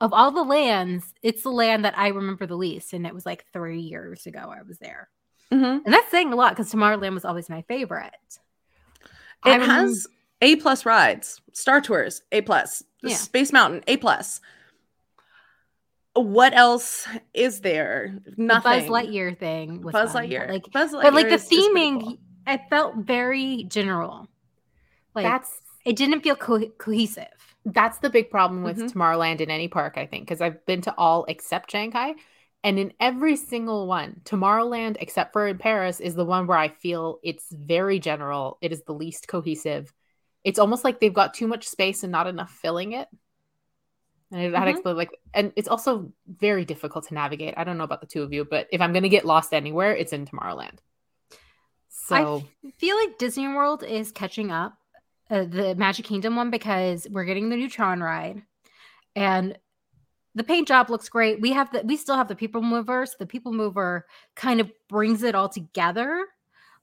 [0.00, 3.24] of all the lands, it's the land that I remember the least, and it was
[3.26, 5.09] like three years ago I was there,
[5.50, 5.83] Mhm.
[5.85, 8.38] and that's saying a lot because Tomorrowland was always my favorite.
[9.42, 10.07] I It has
[10.42, 13.14] A plus rides, Star Tours A plus, Yeah.
[13.16, 14.40] Space Mountain A plus.
[16.14, 18.14] What else is there?
[18.24, 18.88] the Nothing.
[18.88, 19.80] Buzz Lightyear thing.
[19.83, 20.48] Was Buzz fun, Lightyear.
[20.48, 22.18] like, Buzz Lightyear, but like the theming, cool.
[22.46, 24.28] it felt very general.
[25.14, 27.54] Like That's it didn't feel co- cohesive.
[27.64, 28.92] That's the big problem with Mhm.
[28.92, 32.14] Tomorrowland in any park, I think, because I've been to all except Shanghai.
[32.62, 36.68] And in every single one, Tomorrowland, except for in Paris, is the one where I
[36.68, 38.59] feel it's very general.
[38.62, 39.92] It is the least cohesive.
[40.44, 43.09] It's almost like they've got too much space and not enough filling it.
[44.31, 44.74] And I had to Mhm.
[44.74, 47.55] explain like, and it's also very difficult to navigate.
[47.57, 49.53] I don't know about the two of you, but if I'm going to get lost
[49.55, 50.79] anywhere, it's in Tomorrowland.
[51.88, 54.79] So I feel like Disney World is catching up,
[55.31, 58.43] uh, the Magic Kingdom one, because we're getting the new Tron ride,
[59.17, 59.57] and
[60.35, 61.41] the paint job looks great.
[61.41, 63.07] We have the we still have the People Mover.
[63.07, 66.27] So the People Mover kind of brings it all together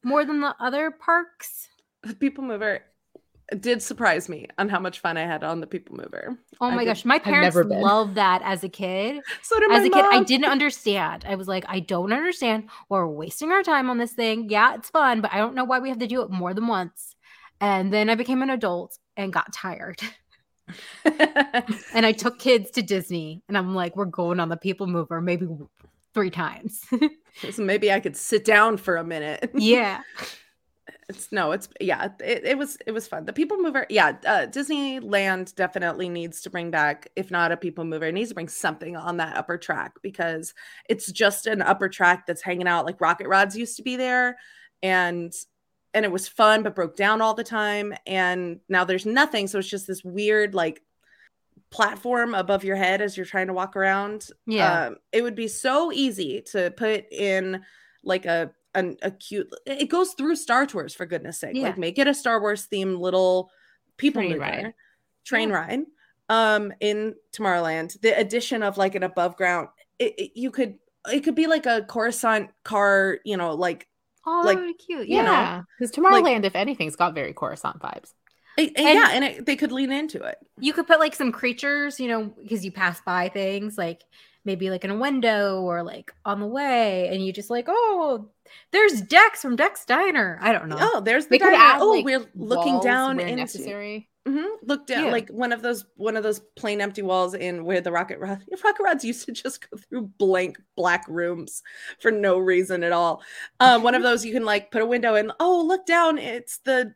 [0.04, 1.68] more than the other parks.
[2.04, 2.82] the People Mover
[3.60, 6.40] did surprise me on how much fun I had on the People Mover.
[6.62, 9.22] Oh I my did- gosh, my parents never loved that as a kid.
[9.44, 11.26] So did As my a kid, I didn't understand.
[11.28, 12.70] I was like, I don't understand.
[12.88, 14.50] We're wasting our time on this thing.
[14.50, 16.68] Yeah, it's fun, but I don't know why we have to do it more than
[16.68, 17.16] once.
[17.62, 20.02] And then I became an adult and got tired.
[21.93, 25.21] and I took kids to Disney, and I'm like, we're going on the People Mover
[25.21, 25.47] maybe
[26.13, 26.82] three times.
[27.52, 29.52] so maybe I could sit down for a minute.
[29.54, 30.02] yeah,
[31.10, 33.26] It's no, it's yeah, it, it was it was fun.
[33.26, 37.84] The People Mover, yeah, uh, Disneyland definitely needs to bring back, if not a People
[37.84, 40.54] Mover, it needs to bring something on that upper track because
[40.89, 42.86] it's just an upper track that's hanging out.
[42.86, 44.38] Like Rocket Rods used to be there,
[44.82, 45.34] and
[45.94, 47.94] and it was fun, but broke down all the time.
[48.08, 50.82] And now there's nothing, so it's just this weird like
[51.70, 54.28] platform above your head as you're trying to walk around.
[54.46, 54.88] yeah.
[54.88, 57.62] Um, it would be so easy to put in
[58.04, 59.50] like a an a cute.
[59.66, 61.56] It goes through Star Tours for goodness sake.
[61.56, 61.64] Yeah.
[61.64, 63.52] Like make it a Star Wars themed little
[63.98, 64.74] people Train mover, ride.
[65.26, 65.80] train ride.
[66.30, 69.68] Um, in Tomorrowland, the addition of like an above ground,
[70.00, 70.78] it, it- you could
[71.12, 73.88] it could be like a Coruscant car, you know, like
[74.26, 75.08] oh, like, that would be cute.
[75.08, 78.14] you Yeah, know, yeah, because Tomorrowland, if anything's got very Coruscant vibes.
[78.58, 80.38] it- And- yeah, and it, they could lean into it.
[80.60, 84.04] you could put like some creatures, you know, because you pass by things like
[84.44, 88.28] maybe like in a window or like on the way, and you just like, oh,
[88.72, 90.38] there's Dex from Dex Diner.
[90.42, 90.78] I don't know.
[90.80, 91.58] Oh, there's the They could diner.
[91.64, 94.10] add, oh, like, we're looking down where into necessary.
[94.28, 95.12] Hmm Look down Yeah.
[95.12, 98.44] like one of those one of those plain empty walls in where the rocket rod
[98.64, 101.64] rocket rods used to just go through blank black rooms
[102.00, 103.24] for no reason at all.
[103.60, 105.32] Um, one of those you can like put a window in.
[105.40, 106.18] Oh, look down!
[106.20, 106.94] It's the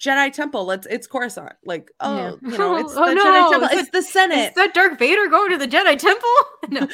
[0.00, 0.64] Jedi Temple.
[0.64, 1.52] Let's it's Coruscant.
[1.64, 2.50] Like oh, Yeah.
[2.50, 3.68] you know, it's Oh, the no, Jedi Temple.
[3.68, 4.48] is It's the Senate.
[4.48, 6.30] Is that Darth Vader going to the Jedi Temple?
[6.70, 6.86] No.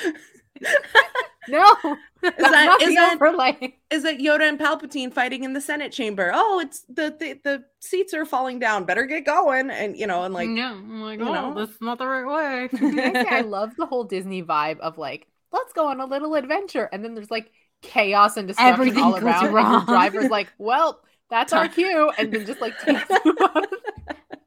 [1.48, 1.74] No,
[2.22, 3.76] that's that- not is the that- overlay.
[3.90, 6.30] Is it Yoda and Palpatine fighting in the Senate chamber?
[6.34, 8.84] Oh, it's the the, the seats are falling down.
[8.84, 9.70] Better get going.
[9.70, 11.54] And you know, and like no, I'm like, you oh, know.
[11.54, 12.68] that's not the right way.
[13.30, 16.88] I I love the whole Disney vibe of like, let's go on a little adventure,
[16.92, 17.50] and then there's like
[17.82, 19.74] chaos and destruction Everything all goes around.
[19.74, 23.04] And the driver's like, well, that's our cue, and then just like takes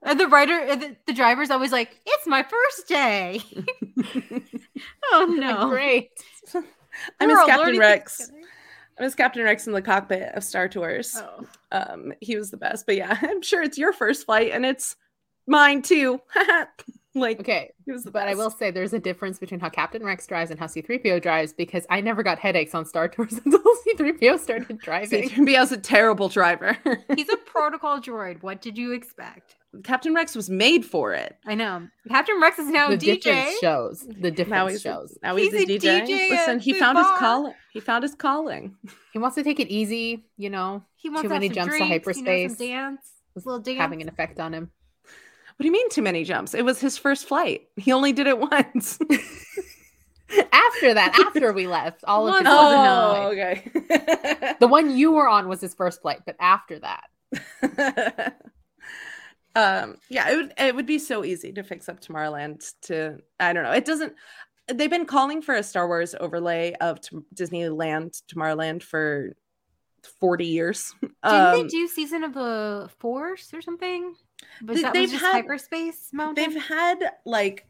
[0.07, 3.41] and the writer, the, the driver's always like, "It's my first day."
[5.11, 6.11] oh no, Great.
[7.19, 8.17] I We're miss Captain learning Rex.
[8.17, 8.47] things together.
[8.99, 11.15] I was Captain Rex in the cockpit of Star Tours.
[11.17, 11.45] Oh.
[11.71, 12.85] Um, he was the best.
[12.85, 14.95] But yeah, I'm sure it's your first flight and it's
[15.47, 16.21] mine too.
[17.15, 20.03] Like, Okay, he was the but I will say there's a difference between how Captain
[20.03, 23.59] Rex drives and how C3PO drives because I never got headaches on Star Tours until
[23.87, 25.27] C3PO started driving.
[25.29, 26.77] C-3PO's a terrible driver.
[27.15, 28.43] He's a protocol droid.
[28.43, 29.55] What did you expect?
[29.83, 31.37] Captain Rex was made for it.
[31.45, 31.87] I know.
[32.07, 33.21] Captain Rex is now the a DJ.
[33.21, 33.99] difference shows.
[34.07, 35.17] The Now difference he's shows.
[35.21, 36.01] now he's, He's a a DJ.
[36.07, 37.17] DJ Listen, he the found his bar.
[37.19, 37.55] call.
[37.73, 38.75] He found his calling.
[39.13, 41.55] He wants to take it easy, you know, He wants Too to have many some
[41.67, 42.59] jumps to hyperspace.
[42.59, 43.01] You know, dance.
[43.35, 43.77] was Little dance.
[43.77, 44.71] having an effect on him.
[45.03, 46.53] What do you mean too many jumps?
[46.53, 47.67] It was his first flight.
[47.75, 48.99] He only did it once.
[50.51, 54.55] after that, after we left, all of his Once was oh, okay.
[54.59, 58.37] The one you were on was his first flight, but after that,
[59.57, 63.51] um yeah it would it would be so easy to fix up tomorrowland to i
[63.53, 64.13] don't know it doesn't
[64.73, 69.35] they've been calling for a star wars overlay of t- disneyland tomorrowland for
[70.19, 74.15] 40 years Didn't Um, they do season of the Force or something?
[74.61, 76.35] But Th- that they've was had- hyperspace mountain.
[76.53, 77.67] they've had like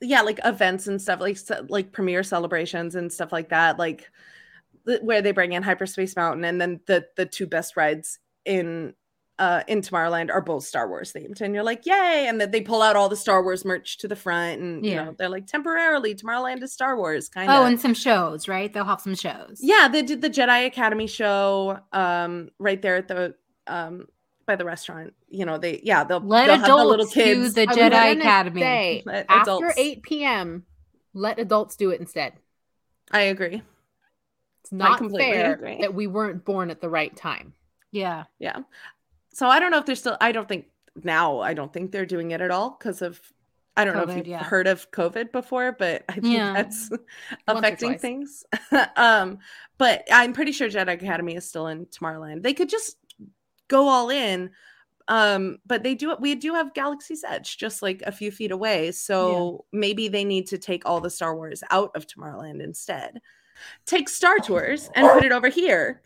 [0.00, 4.10] yeah like events and stuff like like premiere celebrations and stuff like that like
[5.02, 8.92] where they bring in hyperspace mountain and then the the two best rides in
[9.38, 12.60] uh in tomorrowland are both star wars themed and you're like yay and then they
[12.60, 15.46] pull out all the star wars merch to the front and you know they're like
[15.46, 18.72] temporarily tomorrowland is star wars kind of Oh, and some shows, right?
[18.72, 19.58] They'll have some shows.
[19.60, 23.34] yeah they did the jedi academy show um right there at the
[23.66, 24.06] um
[24.46, 27.48] by the restaurant you know they yeah they'll Let they'll have the little adults do
[27.48, 28.60] the Jedi Academy.
[28.60, 30.64] say, after adults- 8 p.m.,
[31.12, 32.34] let adults do it instead.
[33.10, 33.62] i agree
[34.62, 35.78] It's not fair agree.
[35.80, 37.54] that we weren't born at the right time.
[37.90, 38.24] Yeah.
[38.38, 38.58] Yeah.
[39.34, 40.66] So I don't know if they're still, I don't think
[41.02, 43.20] now, I don't think they're doing it at all because of,
[43.76, 44.44] I don't know if you've yeah.
[44.44, 46.52] heard of COVID before, but I think Yeah.
[46.52, 46.90] that's
[47.48, 48.44] affecting things.
[48.96, 49.40] um,
[49.76, 52.44] but I'm pretty sure Jedi Academy is still in Tomorrowland.
[52.44, 52.96] They could just
[53.66, 54.50] go all in.
[55.08, 58.92] Um, but they do we do have Galaxy's Edge just like a few feet away.
[58.92, 63.20] So maybe they need to take all the Star Wars out of Tomorrowland instead.
[63.84, 66.00] Take Star Tours and put it over here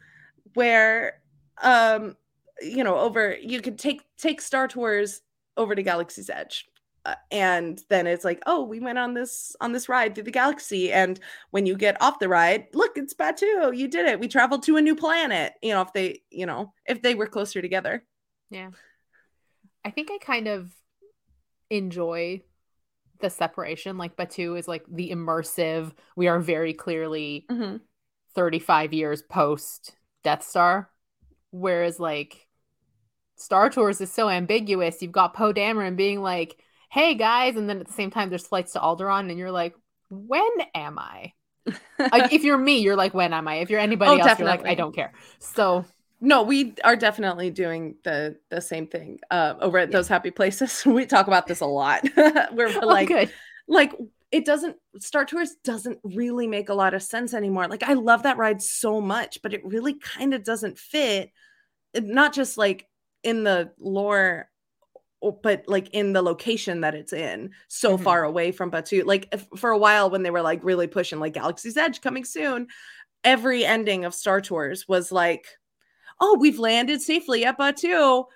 [0.54, 1.20] where
[1.62, 2.16] um
[2.60, 5.22] you know over you could take take star tours
[5.56, 6.66] over to galaxy's edge
[7.04, 10.30] uh, and then it's like oh we went on this on this ride through the
[10.30, 14.28] galaxy and when you get off the ride look it's batuu you did it we
[14.28, 17.60] traveled to a new planet you know if they you know if they were closer
[17.62, 18.04] together
[18.50, 18.70] Yeah.
[19.84, 20.70] I think I kind of
[21.70, 22.42] enjoy
[23.20, 23.96] the separation.
[23.96, 27.46] Like Batuu is like the immersive, we are very clearly
[28.34, 29.94] 35 years post
[30.24, 30.90] Death Star.
[31.50, 32.47] Whereas like
[33.38, 35.00] Star Tours is so ambiguous.
[35.00, 36.56] You've got Poe Dameron being like,
[36.90, 39.74] hey guys, and then at the same time there's flights to Alderaan, and you're like,
[40.10, 41.32] when am I?
[41.98, 43.56] Like, if you're me, you're like, when am I?
[43.56, 44.66] If you're anybody Oh, else, you're like.
[44.66, 45.12] I don't care.
[45.38, 45.84] So
[46.20, 50.82] no we are definitely doing the the same thing uh over at those happy places
[50.86, 53.32] we talk about this a lot where we're oh, like good.
[53.68, 53.94] like
[54.32, 57.68] it doesn't Star Tours doesn't really make a lot of sense anymore.
[57.68, 61.30] Like I love that ride so much, but it really kind of doesn't fit
[61.94, 62.86] not just like
[63.22, 64.48] in the lore
[65.42, 68.04] but like in the location that it's in so Mhm.
[68.04, 69.04] far away from Batuu.
[69.04, 72.24] Like if, for a while when they were like really pushing like Galaxy's Edge coming
[72.24, 72.68] soon,
[73.24, 75.46] every ending of Star Tours was like,
[76.20, 78.26] "Oh, we've landed safely at Batuu."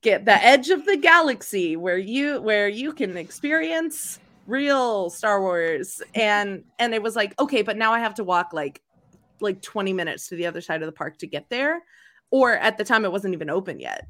[0.00, 6.00] Get the edge of the galaxy where you where you can experience real Star Wars
[6.14, 8.80] and and it was like okay but now I have to walk like
[9.40, 11.82] like 20 minutes to the other side of the park to get there
[12.30, 14.06] or at the time it wasn't even open yet.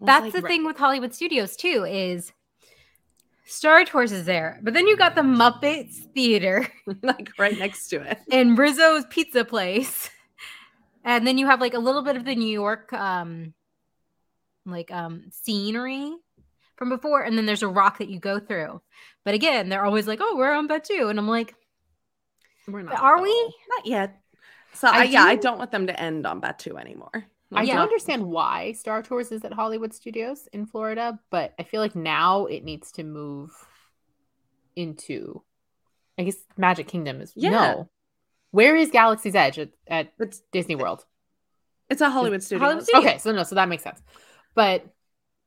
[0.00, 2.32] That's like, the thing with Hollywood Studios too is
[3.44, 6.66] Star Tours is there, but then you got the Muppets Theater
[7.02, 8.18] like right next to it.
[8.30, 10.10] and Rizzo's Pizza Place,
[11.04, 13.52] and then you have like a little bit of the New York um
[14.64, 16.12] like um scenery
[16.76, 18.80] from before, and then there's a rock that you go through.
[19.24, 21.54] But again, they're always like, "Oh, we're on Batuu," and I'm like,
[22.66, 22.98] We're not.
[23.00, 24.20] "Are we?" Not yet.
[24.72, 27.24] So I I, yeah, I do- don't want them to end on Batuu anymore.
[27.54, 27.76] I Yeah.
[27.76, 31.94] do understand why Star Tours is at Hollywood Studios in Florida, but I feel like
[31.94, 33.50] now it needs to move
[34.76, 35.42] into,
[36.18, 37.50] I guess, Magic Kingdom is Yeah.
[37.50, 37.90] no.
[38.50, 41.04] Where is Galaxy's Edge at, at It's Disney World?
[41.88, 42.64] it's a Hollywood studio.
[42.64, 43.04] Hollywood Studios.
[43.06, 44.00] Okay, so no, so that makes sense.
[44.54, 44.86] But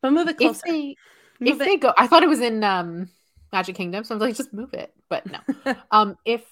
[0.01, 0.95] But move it if they
[1.39, 3.09] Move if it- they go, I thought it was in um
[3.51, 4.93] Magic Kingdom, so I was like, just move it.
[5.09, 5.39] But no,
[5.91, 6.43] um, if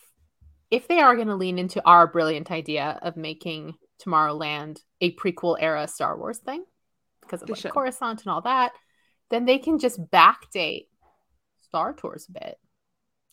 [0.71, 5.57] if they are going to lean into our brilliant idea of making Tomorrowland a prequel
[5.59, 6.63] era Star Wars thing
[7.21, 7.71] because of They like should.
[7.71, 8.73] Coruscant and all that,
[9.29, 10.87] then they can just backdate
[11.61, 12.59] Star Tours a bit.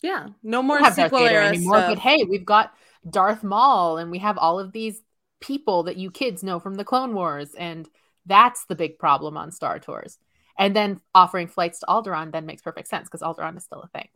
[0.03, 1.91] yeah, no more sequel era anymore, stuff.
[1.91, 2.73] but hey, we've got
[3.09, 5.03] Darth Maul, and we have all of these
[5.41, 7.89] people that you kids know from the Clone Wars, and
[8.27, 10.19] that's the big problem on Star Tours.
[10.59, 13.89] and then offering flights to Alderaan then makes perfect sense because Alderaan is still a
[13.89, 14.09] thing.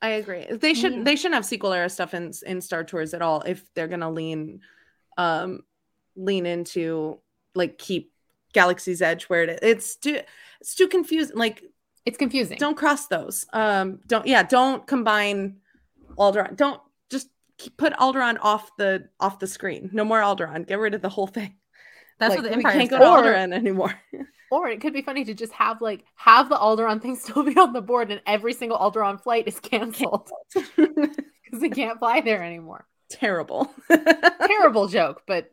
[0.00, 0.46] I agree.
[0.50, 1.02] They should Yeah.
[1.04, 4.10] they shouldn't have sequel era stuff in in Star Tours at all if they're gonna
[4.10, 4.60] lean
[5.16, 5.60] um
[6.16, 7.18] lean into
[7.54, 8.12] like keep
[8.52, 9.58] Galaxy's Edge where it is.
[9.62, 10.20] It's too
[10.60, 11.36] it's too confusing.
[11.36, 11.62] Like
[12.04, 12.58] It's confusing.
[12.58, 13.46] don't cross those.
[13.52, 15.56] Um don't yeah, don't combine
[16.18, 16.56] Alderaan.
[16.56, 19.90] Don't just keep, put Alderaan off the off the screen.
[19.92, 20.66] No more Alderaan.
[20.66, 21.56] Get rid of the whole thing.
[22.18, 23.94] That's Like, what the we Empire can't go to Alderaan anymore.
[24.48, 27.56] Or it could be funny to just have like have the Alderaan thing still be
[27.56, 31.16] on the board and every single Alderaan flight is canceled because
[31.60, 32.86] they can't fly there anymore.
[33.18, 33.72] Terrible.
[34.46, 35.50] Terrible joke, but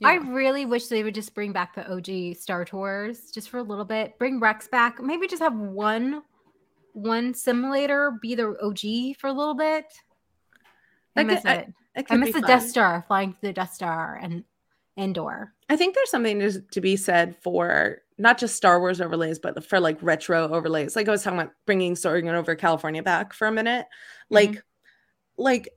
[0.00, 3.56] you I really wish they would just bring back the OG Star Tours just for
[3.58, 4.18] a little bit.
[4.18, 5.02] Bring Rex back.
[5.02, 6.22] Maybe just have one
[6.92, 9.86] one simulator be the OG for a little bit.
[11.16, 11.72] I That miss I- it.
[11.94, 12.48] It I miss the fun.
[12.48, 14.44] Death Star, flying through the Death Star and
[14.98, 15.54] Endor.
[15.70, 19.64] I think there's something to, to be said for not just Star Wars overlays, but
[19.64, 20.94] for like retro overlays.
[20.94, 23.86] Like I was talking about bringing Soarin' over California back for a minute.
[23.86, 24.34] Mm-hmm.
[24.34, 24.62] Like,
[25.38, 25.68] like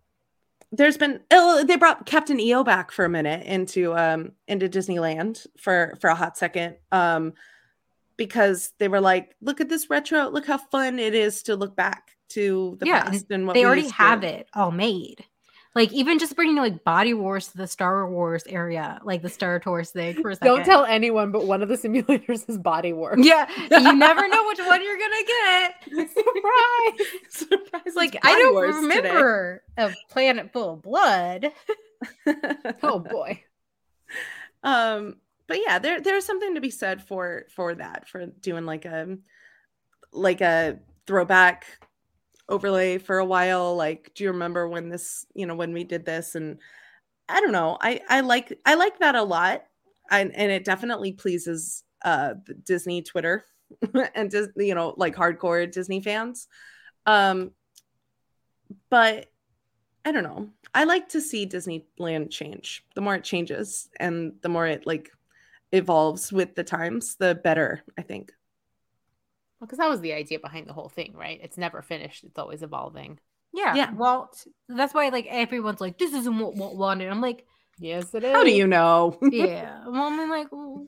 [0.72, 5.46] there's been oh, they brought Captain EO back for a minute into um into Disneyland
[5.58, 6.76] for for a hot second.
[6.92, 7.34] Um
[8.18, 11.76] because they were like, look at this retro, look how fun it is to look
[11.76, 15.24] back to the Yeah, past and what They already have it all made.
[15.76, 19.60] Like even just bringing like Body Wars to the Star Wars area, like the Star
[19.60, 20.48] Tours thing for a second.
[20.48, 23.20] don't tell anyone, but one of the simulators is body Wars.
[23.24, 26.10] Yeah, you never know which one you're gonna get.
[26.10, 27.08] Surprise!
[27.30, 27.96] Surprise!
[27.96, 28.98] Like I don't Wars today.
[28.98, 31.52] remember a planet full of blood.
[32.82, 33.44] Oh boy.
[34.64, 35.18] um
[35.48, 39.18] but yeah there there's something to be said for for that for doing like a
[40.14, 41.66] like a throwback
[42.50, 46.06] overlay for a while like do you remember when this you know when we did
[46.06, 46.36] this?
[46.36, 46.60] And
[47.30, 49.64] i don't know i i like i like that a lot
[50.10, 52.34] and and it definitely pleases uh
[52.66, 53.46] disney twitter
[54.16, 56.48] and Dis- you know like hardcore disney fans.
[57.06, 57.52] Um
[58.90, 59.28] but
[60.06, 62.84] i don't know i like to see disneyland change.
[62.96, 65.10] The more it changes and the more it like
[65.72, 68.32] evolves with the times the better i think
[69.62, 71.40] Because that was the idea behind the whole thing, right?
[71.44, 72.24] It's never finished.
[72.24, 73.20] It's always evolving.
[73.54, 73.92] Yeah, Yeah.
[73.94, 74.32] Well,
[74.68, 77.46] that's why like everyone's like, "This isn't what Walt wanted." I'm like,
[77.80, 78.32] Yes, it is.
[78.32, 80.88] how do you know "Yeah." well, I'm like, well,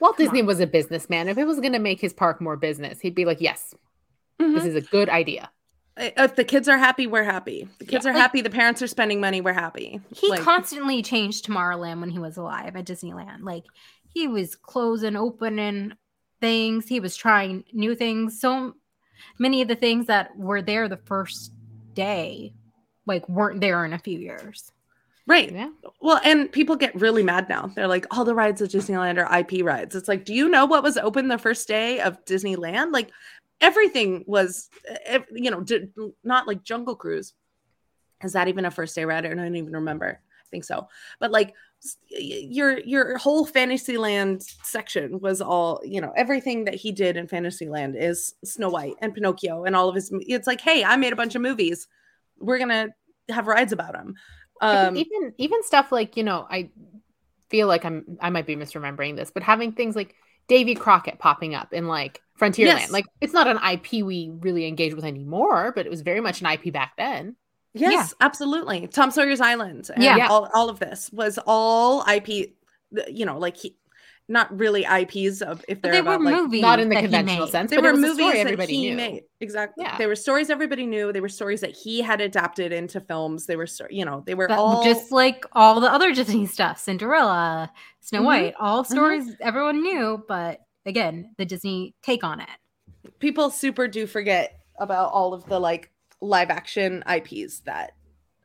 [0.00, 1.28] Walt Come Disney was a businessman.
[1.28, 3.74] If it was going to make his park more business, he'd be like, "Yes,
[4.40, 4.54] Mhm.
[4.54, 5.50] this is a good idea."
[5.98, 8.10] if the kids are happy we're happy the kids Yeah.
[8.10, 12.00] are Like- happy the parents are spending money we're happy he Like, constantly changed Tomorrowland
[12.00, 13.44] when he was alive at Disneyland.
[13.44, 13.64] Like
[14.12, 15.94] he was closing, opening
[16.40, 16.88] things.
[16.88, 18.40] He was trying new things.
[18.40, 18.74] So
[19.38, 21.52] many of the things that were there the first
[21.94, 22.54] day,
[23.06, 24.72] like weren't there in a few years.
[25.26, 25.70] right Yeah.
[26.00, 29.38] well and people get really mad now they're like all the rides at disneyland are
[29.40, 32.92] ip rides it's like do you know what was open the first day of disneyland
[32.92, 33.10] like
[33.60, 34.70] everything was
[35.06, 35.88] eh, you know d-
[36.22, 37.32] not like jungle cruise
[38.22, 40.86] is that even a first day ride i don't even remember i think so
[41.18, 41.54] but like s- y-
[42.08, 47.94] your your whole fantasyland section was all you know everything that he did in fantasyland
[47.96, 51.16] is snow white and pinocchio and all of his it's like hey i made a
[51.16, 51.86] bunch of movies
[52.38, 52.88] we're gonna
[53.28, 54.14] have rides about them
[54.62, 56.70] um even even stuff like you know, I
[57.50, 60.14] feel like I'm I might be misremembering this, but having things like
[60.48, 62.90] Davy Crockett popping up in like Frontierland, Yes.
[62.90, 66.40] like it's not an IP we really engage with anymore, but it was very much
[66.40, 67.36] an IP back then.
[67.80, 68.86] Yes, absolutely.
[68.88, 69.90] Tom Sawyer's Island.
[69.94, 70.16] And Yeah.
[70.16, 70.28] Yeah.
[70.28, 72.54] All, all of this was all IP,
[73.08, 73.76] you know, like he,
[74.28, 76.60] not really IPs of if they're they were about like movies.
[76.60, 78.90] Not in the conventional sense, they but were it was a movies story that he
[78.90, 78.96] knew.
[78.96, 79.22] made.
[79.40, 79.84] Exactly.
[79.84, 79.96] Yeah.
[79.98, 81.12] They were stories everybody knew.
[81.12, 83.46] They were stories that he had adapted into films.
[83.46, 86.78] They were, you know, they were That- all just like all the other Disney stuff,
[86.80, 87.70] Cinderella,
[88.00, 88.24] Snow Mhm.
[88.24, 88.86] White, all Mhm.
[88.88, 92.48] stories everyone knew, but again, the Disney take on it.
[93.20, 95.90] people super do forget about all of the like
[96.20, 97.92] live action IPs that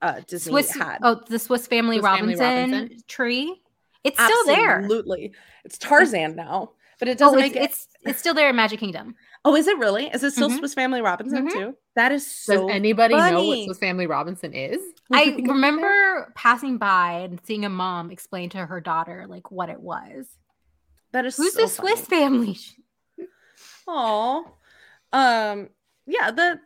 [0.02, 1.00] uh Disney Swiss, had.
[1.04, 3.00] oh, the Swiss Family, Swiss Family Robinson, Robinson.
[3.08, 3.62] tree.
[4.04, 4.78] It's still there.
[4.80, 5.32] Absolutely.
[5.64, 7.64] It's Tarzan now, but it Oh, doesn't it's, make it.
[7.70, 9.16] it's it's still there in Magic Kingdom.
[9.46, 10.08] Oh, is it really?
[10.08, 10.58] Is it still Mhm.
[10.58, 11.52] Swiss Family Robinson Mhm.
[11.52, 11.78] too?
[11.96, 12.54] That is so.
[12.54, 12.70] Does so.
[12.70, 13.66] anybody know what.
[13.66, 14.80] Swiss Family Robinson is?
[15.12, 19.80] I remember passing by and seeing a mom explain to her daughter like what it
[19.82, 20.28] was.
[21.14, 22.58] that is Who's so the Swiss family?
[23.88, 24.46] Oh,
[25.12, 25.70] um,
[26.06, 26.60] yeah, the, the-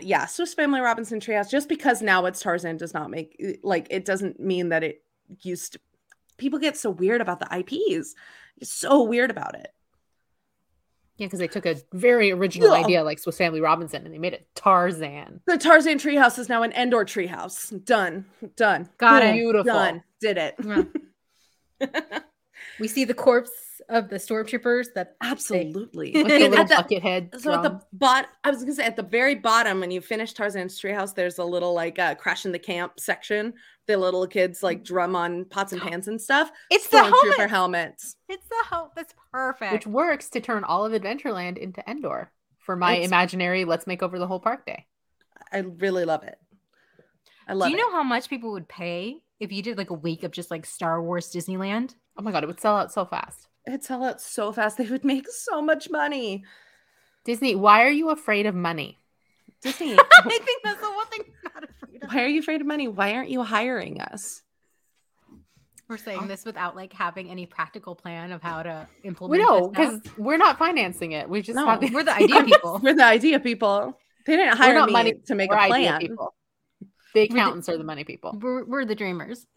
[0.00, 1.50] yeah Swiss Family Robinson Treehouse.
[1.50, 5.02] Just because now it's Tarzan does not make eh, like it doesn't mean that it
[5.40, 5.74] used.
[5.74, 5.80] to...
[6.38, 8.14] People get so weird about the IPs.
[8.56, 9.68] It's So weird about it.
[11.16, 12.82] Yeah, because they took a very original Yeah.
[12.82, 15.42] idea like Swiss Family Robinson and they made it Tarzan.
[15.46, 17.84] The Tarzan Treehouse is now an Endor Treehouse.
[17.84, 18.24] Done.
[18.56, 18.88] Done.
[18.96, 19.34] Got it.
[19.34, 19.70] Beautiful.
[19.70, 20.02] Done.
[20.20, 20.54] Did it.
[20.64, 22.20] Yeah.
[22.78, 23.50] We see the corpse
[23.88, 26.12] of the stormtroopers that Absolutely.
[26.14, 27.30] With the little at the- bucket head.
[27.38, 30.32] so at the bot, I was gonna say at the very bottom when you finish
[30.32, 33.54] Tarzan's treehouse, there's a little like uh, crash in the camp section.
[33.86, 36.50] The little kids like drum on pots and pans and stuff.
[36.70, 37.50] it's the Stormtrooper helmet.
[37.50, 38.16] helmets.
[38.28, 38.92] It's the helmet.
[38.96, 39.72] That's perfect.
[39.72, 44.02] which works to turn all of Adventureland into Endor for my It's- imaginary let's make
[44.02, 44.86] over the whole park day.
[45.52, 46.38] I really love it.
[47.48, 47.80] I love Do you it.
[47.82, 50.64] know how much people would pay if you did like a week of just like
[50.66, 51.94] Star Wars Disneyland?
[52.20, 53.48] Oh my god, it would sell out so fast.
[53.66, 54.76] It'd sell out so fast.
[54.76, 56.44] They would make so much money.
[57.24, 58.98] Disney, why are you afraid of money?
[59.62, 62.12] Disney, I think that's the one thing I'm not afraid of.
[62.12, 62.88] why are you afraid of money?
[62.88, 64.42] Why aren't you hiring us?
[65.88, 69.40] We're saying this without like having any practical plan of how to implement.
[69.40, 71.26] We know because we're not financing it.
[71.26, 72.80] We just No, have the, we're the idea people.
[72.82, 73.98] We're the idea people.
[74.26, 76.00] They didn't We're hire not me money- to make we're a idea plan.
[76.00, 76.34] people.
[77.14, 78.38] The the- accountants are the money people.
[78.38, 79.46] We're, we're the dreamers.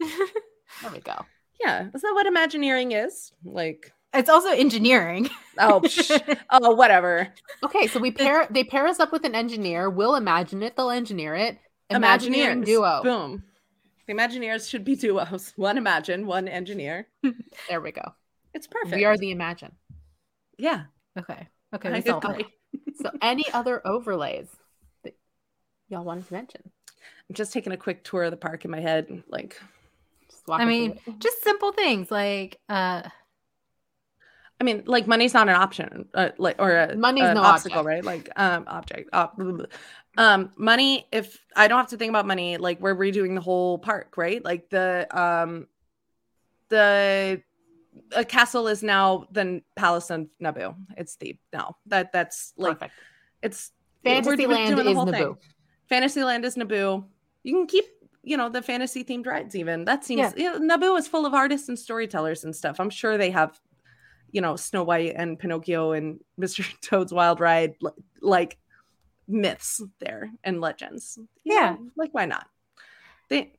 [0.82, 1.14] There we go.
[1.60, 3.32] Yeah, isn't that what Imagineering is?
[3.44, 5.28] Like, it's also engineering.
[5.58, 7.28] oh, psh, oh, whatever.
[7.62, 9.88] Okay, so we pair they pair us up with an engineer.
[9.90, 10.76] We'll imagine it.
[10.76, 11.58] They'll engineer it.
[11.90, 12.66] Imagineering Imagineers.
[12.66, 13.00] duo.
[13.02, 13.44] Boom.
[14.06, 15.52] The Imagineers should be duos.
[15.56, 17.06] One Imagine, one Engineer.
[17.68, 18.02] There we go.
[18.52, 18.96] It's perfect.
[18.96, 19.72] We are the Imagine.
[20.58, 20.84] yeah.
[21.18, 21.48] Okay.
[21.74, 21.88] Okay.
[21.88, 22.46] I We solved it.
[23.02, 24.48] So any other overlays
[25.04, 25.16] that
[25.88, 26.60] y'all wanted to mention?
[27.28, 29.22] I'm just taking a quick tour of the park in my head.
[29.28, 29.70] Like, Just walk
[30.48, 33.02] I mean, just simple things like uh
[34.60, 37.80] I mean, like money's not an option, uh, like or a, Money's an no obstacle,
[37.80, 37.86] object.
[37.86, 38.04] right?
[38.04, 39.38] Like, um, object, op-
[40.16, 41.08] um, money.
[41.10, 44.42] If I don't have to think about money, like we're redoing the whole park, right?
[44.44, 45.66] Like the um,
[46.68, 47.42] the
[48.14, 50.76] a castle is now the palace of Naboo.
[50.96, 52.94] It's the no that that's like perfect.
[53.42, 53.72] it's
[54.04, 55.14] Fantasyland is whole thing.
[55.14, 55.36] Naboo.
[55.88, 57.04] Fantasyland is Naboo.
[57.42, 57.84] You can keep,
[58.24, 59.54] you know, the fantasy themed rides.
[59.54, 60.32] Even that seems.
[60.36, 60.54] Yeah.
[60.54, 60.58] Yeah.
[60.58, 62.80] Naboo is full of artists and storytellers and stuff.
[62.80, 63.58] I'm sure they have,
[64.32, 66.64] you know, Snow White and Pinocchio and Mr.
[66.80, 67.74] Toad's Wild Ride,
[68.20, 68.58] like
[69.28, 71.18] myths there and legends.
[71.44, 71.76] You Yeah.
[71.96, 72.46] like why not?
[73.30, 73.52] They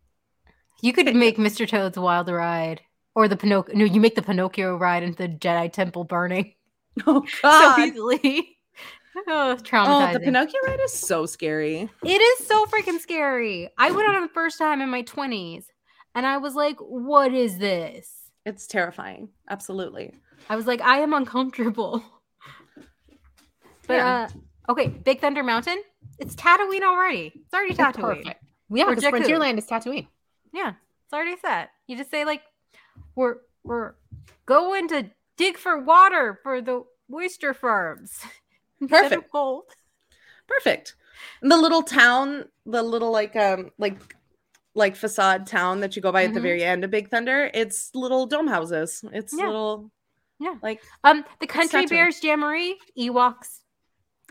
[0.82, 1.68] you could make Mr.
[1.68, 2.82] Toad's Wild Ride
[3.16, 3.76] or the Pinocchio.
[3.76, 6.54] No, you make the Pinocchio ride into the Jedi Temple burning
[7.08, 7.80] oh so god.
[7.80, 8.55] easily.
[9.28, 10.14] oh, oh, traumatizing.
[10.14, 11.90] the Pinocchio ride is so scary.
[12.04, 13.70] It is so freaking scary.
[13.78, 15.66] I went on it the first time in my 20s
[16.14, 18.12] and I was like, what is this?
[18.46, 19.30] It's terrifying.
[19.50, 20.14] Absolutely.
[20.50, 22.04] I was like, I am uncomfortable.
[23.88, 24.28] But Yeah.
[24.68, 25.82] uh okay, Big Thunder Mountain.
[26.18, 27.32] It's Tatooine already.
[27.36, 28.02] It's already It's Tatooine.
[28.24, 28.44] perfect.
[28.70, 29.04] Yeah, because.
[29.04, 30.08] Frontierland is Tatooine.
[30.54, 30.70] Yeah,
[31.06, 31.70] it's already set.
[31.86, 32.42] You just say like,
[33.16, 33.94] we're we're
[34.48, 38.12] going to dig for water for the oyster farms.
[38.82, 39.32] instead of Perfect.
[39.32, 39.64] gold.
[40.48, 40.96] Perfect.
[41.42, 43.98] And the little town, the little like um like
[44.76, 46.44] like facade town that you go by at the Mhm.
[46.44, 49.04] very end of Big Thunder, it's little dome houses.
[49.14, 49.46] It's Yeah.
[49.46, 49.92] little
[50.40, 50.56] Yeah.
[50.62, 53.62] like Um, the Country Bears Jamboree, Ewoks,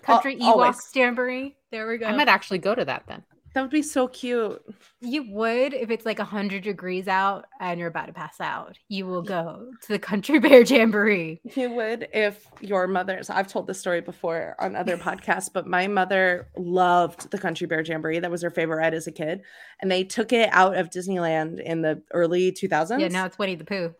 [0.02, 0.76] Country Al- always.
[0.76, 1.56] Ewoks Jamboree.
[1.70, 2.06] There we go.
[2.06, 3.24] I might actually go to that then.
[3.54, 4.60] That would be so cute.
[5.00, 8.76] You would if it's like 100 degrees out and you're about to pass out.
[8.88, 11.40] You will go to the Country Bear Jamboree.
[11.54, 15.86] You would if your mother's I've told this story before on other podcasts, but my
[15.86, 18.18] mother loved the Country Bear Jamboree.
[18.18, 19.42] That was her favorite ride as a kid.
[19.80, 23.00] And they took it out of Disneyland in the early 2000s.
[23.00, 23.94] Yeah, now it's Winnie the Pooh.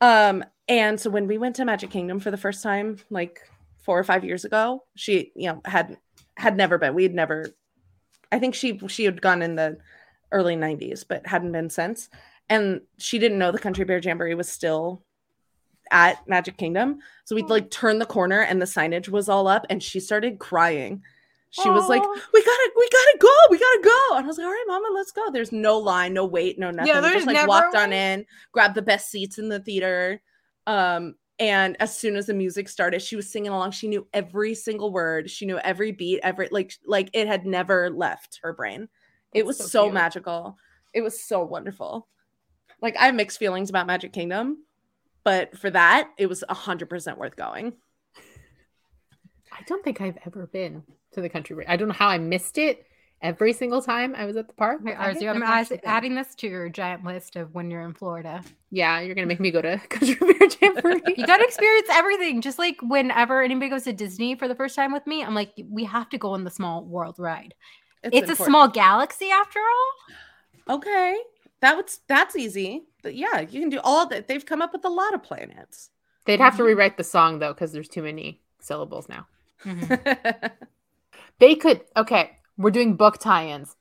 [0.00, 3.40] Um, and so when we went to Magic Kingdom for the first time, like
[3.82, 5.98] four or five years ago, she, you know, had
[6.36, 6.94] had never been.
[6.94, 7.46] We had never.
[8.34, 9.78] I think she she had gone in the
[10.32, 12.08] early '90s, but hadn't been since.
[12.50, 15.02] And she didn't know the Country Bear Jamboree was still
[15.90, 16.98] at Magic Kingdom.
[17.24, 20.38] So we'd like turn the corner and the signage was all up, and she started
[20.38, 21.02] crying.
[21.50, 24.46] She was like, "We gotta, we gotta go, we gotta go." And I was like,
[24.46, 26.92] "All right, Mama, let's go." There's no line, no wait, no nothing.
[26.92, 30.20] We there's just like never walked on in, grabbed the best seats in the theater.
[30.66, 33.72] Um, and as soon as the music started, she was singing along.
[33.72, 35.30] She knew every single word.
[35.30, 38.88] She knew every beat, every like like it had never left her brain.
[39.32, 40.56] It was so so, magical.
[40.92, 42.06] It was so wonderful.
[42.80, 44.64] Like I have mixed feelings about Magic Kingdom,
[45.24, 47.72] but for that, it was a hundred percent worth going.
[49.52, 51.66] I don't think I've ever been to the country.
[51.66, 52.86] I don't know how I missed it
[53.22, 54.80] every single time I was at the park.
[54.82, 57.54] Okay, but I Arzu, have I'm never add- adding this to your giant list of
[57.54, 58.42] when you're in Florida.
[58.70, 61.00] Yeah, you're gonna make me go to Country Bear Jamboree.
[61.16, 62.40] You got to experience everything.
[62.40, 65.52] Just like whenever anybody goes to Disney for the first time with me, I'm like,
[65.70, 67.54] we have to go on the small world ride.
[68.02, 70.76] It's, a small galaxy after all.
[70.76, 71.16] Okay,
[71.60, 72.84] that was that's easy.
[73.02, 74.28] But yeah, you can do all that.
[74.28, 75.90] They've come up with a lot of planets.
[76.26, 76.66] They'd have to Mhm.
[76.66, 79.26] rewrite the song though, because there's too many syllables now.
[79.64, 80.46] Mm-hmm.
[81.40, 81.80] They could.
[81.96, 83.76] Okay, we're doing book tie-ins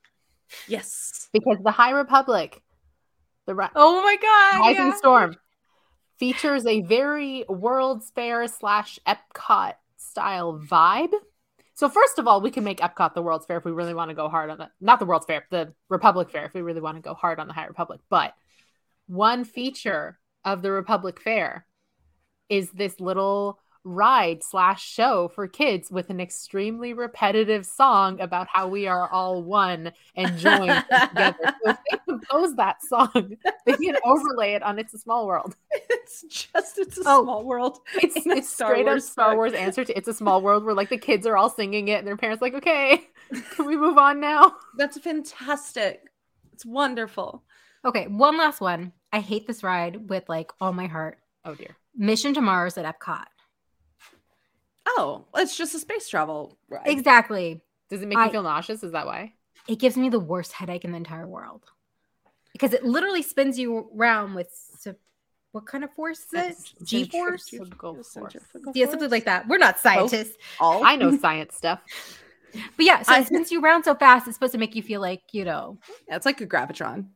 [0.68, 1.30] yes.
[1.34, 2.62] because the High Republic,
[3.46, 4.60] the Ri- Oh my god!
[4.62, 4.96] Rising yeah.
[4.96, 5.36] Storm,
[6.18, 11.14] features a very World's Fair slash Epcot style vibe.
[11.76, 14.10] So first of all, we can make Epcot the World's Fair if we really want
[14.10, 16.82] to go hard on the not the World's Fair, the Republic Fair if we really
[16.82, 18.00] want to go hard on the High Republic.
[18.10, 18.34] But
[19.08, 21.66] one feature of the Republic Fair
[22.50, 28.68] is this little ride slash show for kids with an extremely repetitive song about how
[28.68, 31.36] we are all one and joined together.
[31.64, 35.56] So if they compose that song, they can overlay it on It's a Small World.
[35.72, 37.80] It's just it's a Oh, small world.
[37.96, 39.36] It's, in a it's straight up Star song.
[39.36, 42.00] Wars answer to It's a Small World where like the kids are all singing it
[42.00, 43.02] and their parents like, okay,
[43.56, 44.54] can we move on now?
[44.78, 46.02] That's fantastic.
[46.54, 47.44] It's wonderful.
[47.86, 48.94] Okay, one last one.
[49.12, 51.18] I hate this ride with like all my heart.
[51.46, 51.76] Oh dear.
[51.96, 53.26] Mission to Mars at Epcot.
[54.98, 56.88] Oh, it's just a space travel ride.
[56.88, 57.62] Exactly.
[57.90, 58.84] Does it make I- you feel nauseous?
[58.84, 59.34] Is that why?
[59.68, 61.64] It gives me the worst headache in the entire world
[62.52, 64.96] because it literally spins you around with su-
[65.54, 66.86] what kind of force is it?
[66.86, 67.50] G force?
[67.80, 68.18] Force.
[68.74, 69.48] Yeah, something like that.
[69.48, 71.80] We're not scientists, All I know science stuff.
[72.76, 73.04] but yeah.
[73.04, 75.22] So I- it spins you around so fast, it's supposed to make you feel like
[75.32, 75.78] you know,
[76.10, 77.08] Yeah, it's like a gravitron.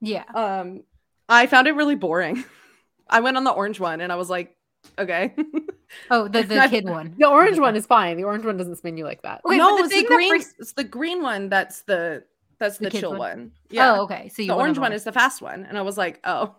[0.00, 0.24] yeah.
[0.34, 0.84] Um,
[1.28, 2.42] I found it really boring.
[3.10, 4.56] I went on the orange one and I was like,
[4.98, 5.34] okay.
[6.10, 7.14] Oh, the the I- kid one.
[7.18, 8.16] The orange one is fine.
[8.16, 9.42] The orange one doesn't spin you like that.
[9.44, 10.30] Okay, no, the it's thing the that green.
[10.30, 11.50] freaks- It's the green one.
[11.50, 12.24] That's the
[12.58, 13.18] that's The the, chill one?
[13.18, 13.52] one.
[13.68, 13.92] Yeah.
[13.96, 14.30] Oh, okay.
[14.30, 14.92] So you the orange one one.
[14.94, 16.54] is the fast one, and I was like, oh,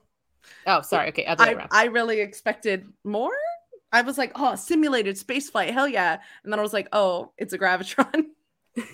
[0.67, 1.07] Oh, sorry.
[1.09, 1.65] Okay, I.
[1.71, 3.31] I really expected more.
[3.91, 6.19] I was like, oh, simulated space flight, hell yeah!
[6.43, 8.25] And then I was like, oh, it's a gravitron.
[8.75, 8.85] It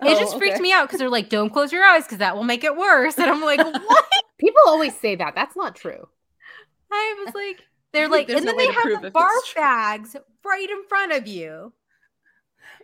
[0.00, 2.44] Oh, just freaked me out because they're like, "Don't close your eyes because that will
[2.44, 4.04] make it worse." And I'm like, "What?"
[4.38, 5.34] People always say that.
[5.34, 6.06] That's not true.
[6.92, 7.62] I was like,
[7.92, 11.72] "They're like," and then they have the barf bags right in front of you.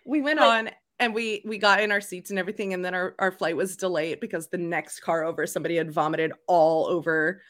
[0.07, 2.95] we went Like- on and we we got in our seats and everything and then
[2.95, 7.41] our, our flight was delayed because the next car over somebody had vomited all over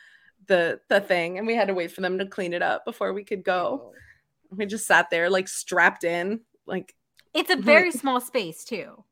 [0.48, 3.12] the the thing and we had to wait for them to clean it up before
[3.12, 3.92] we could go
[4.50, 6.94] we just sat there like strapped in like
[7.34, 9.04] It's a very small space too.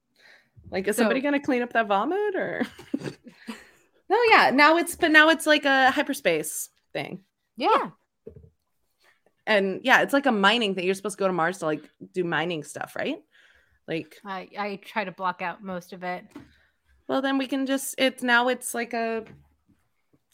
[0.70, 2.62] like is So- somebody gonna clean up that vomit or
[4.08, 7.20] no yeah now it's but now it's like a hyperspace thing
[7.56, 7.90] Yeah.
[9.50, 11.82] And yeah it's like a mining thing you're supposed to go to mars to like
[12.14, 13.18] do mining stuff right
[13.88, 16.24] like I I try to block out most of it.
[17.08, 19.24] Well, then we can just it's now it's like a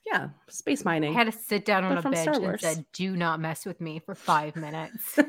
[0.05, 1.12] yeah, space mining.
[1.14, 3.41] I had to sit down on But a from bench Star and said, "Do not
[3.41, 5.19] mess with me for five minutes."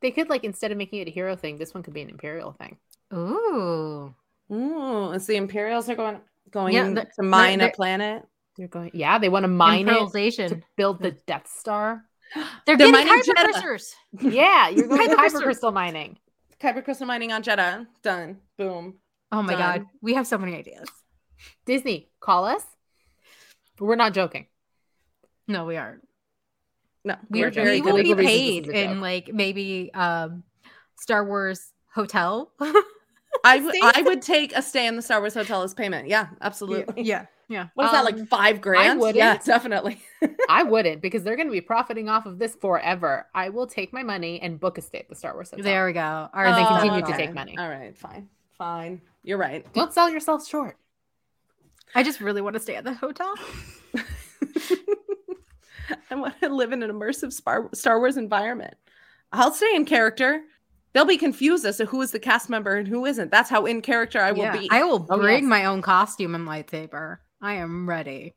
[0.00, 2.10] They could like instead of making it a hero thing, this one could be an
[2.10, 2.76] imperial thing.
[3.14, 4.14] Ooh,
[4.52, 6.20] Ooh, it's the Imperials are going
[6.50, 8.24] going Yeah, the- to mine they're- a planet.
[8.56, 12.04] They're going, yeah, they want to mine it to build the Death Star.
[12.34, 13.94] They're, They're getting mining hyper Jedha.
[14.20, 15.42] Yeah, you're going Kyber hyper crystal.
[15.42, 16.18] crystal mining.
[16.60, 17.86] Kyber crystal mining on Jedha.
[18.02, 18.38] Done.
[18.56, 18.94] Boom.
[19.30, 20.88] Oh my god, we have so many ideas.
[21.66, 22.62] Disney, call us.
[23.78, 24.46] We're not joking.
[25.46, 26.06] No, we aren't.
[27.04, 30.42] No, We, We're we will be paid this is a in like maybe um
[30.98, 32.50] Star Wars hotel.
[33.44, 36.08] I, w- I would take a stay in the Star Wars hotel as payment.
[36.08, 37.04] Yeah, absolutely.
[37.04, 37.26] yeah, yeah.
[37.48, 38.98] What is that Um, like five grand?
[38.98, 39.16] wouldn't.
[39.16, 40.00] Yeah, definitely.
[40.48, 43.26] I wouldn't because they're going to be profiting off of this forever.
[43.34, 45.64] I will take my money and book a stay at the Star Wars Hotel.
[45.64, 46.28] There we go.
[46.34, 47.34] Or they they continue continue to to take take.
[47.34, 47.56] money.
[47.58, 48.28] All right, fine,
[48.58, 49.00] fine.
[49.22, 49.70] You're right.
[49.74, 50.76] Don't sell yourself short.
[51.94, 53.34] I just really want to stay at the hotel.
[56.10, 58.74] I want to live in an immersive Star, Star Wars environment.
[59.32, 60.42] I'll stay in character.
[60.92, 63.30] They'll be confused as to who is the cast member and who isn't.
[63.30, 64.68] That's how in character I will Yeah, be.
[64.70, 65.48] I will Oh, bring yes.
[65.48, 67.18] my own costume and lightsaber.
[67.40, 68.34] I am ready.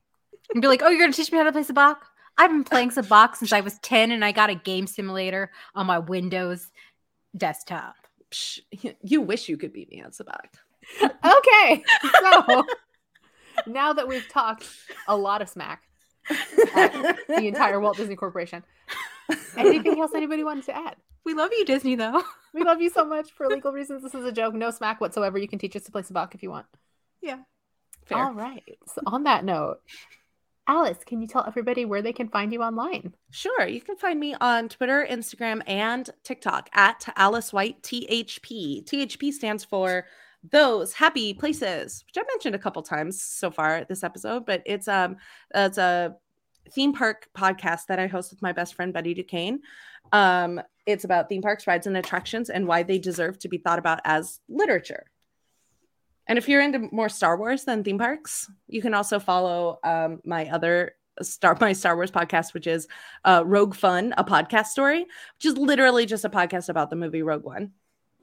[0.54, 1.98] And be like, oh, you're gonna teach me how to play Sabacc?
[2.38, 5.86] I've been playing Sabacc since I was 10 and I got a game simulator on
[5.86, 6.72] my Windows
[7.36, 7.96] desktop.
[8.32, 8.60] Psh,
[9.02, 10.50] you wish you could beat me at Sabacc.
[11.24, 11.84] Okay.
[12.22, 12.66] So
[13.68, 14.68] now that we've talked
[15.08, 15.84] a lot of smack,
[16.76, 18.64] at the entire Walt Disney Corporation,
[19.56, 20.96] anything else anybody wanted to add?
[21.26, 22.24] We love you, Disney, though.
[22.54, 23.32] We love you so much.
[23.32, 24.56] For legal reasons, this is a joke.
[24.56, 25.38] No smack whatsoever.
[25.38, 26.66] You can teach us to play Sabacc if you want.
[27.22, 27.40] Yeah.
[28.10, 28.18] Fair.
[28.18, 28.78] All right.
[28.88, 29.82] So on that note,
[30.68, 33.14] Alice, can you tell everybody where they can find you online?
[33.32, 33.68] Sure.
[33.68, 38.86] You can find me on Twitter, Instagram, and TikTok at Alice White THP.
[38.86, 40.06] THP stands for
[40.52, 44.88] those happy places, which I mentioned a couple times so far this episode, but it's
[44.88, 45.18] um
[45.54, 46.16] it's a
[46.72, 49.60] theme park podcast that I host with my best friend Betty Duquesne.
[50.12, 53.80] Um, it's about theme parks, rides, and attractions and why they deserve to be thought
[53.80, 55.06] about as literature.
[56.30, 60.22] And if you're into more Star Wars than theme parks, you can also follow um,
[60.24, 62.88] my other Star my Star Wars podcast, which is
[63.26, 67.24] uh, Rogue Fun, a podcast story, which is literally just a podcast about the movie
[67.24, 67.72] Rogue One.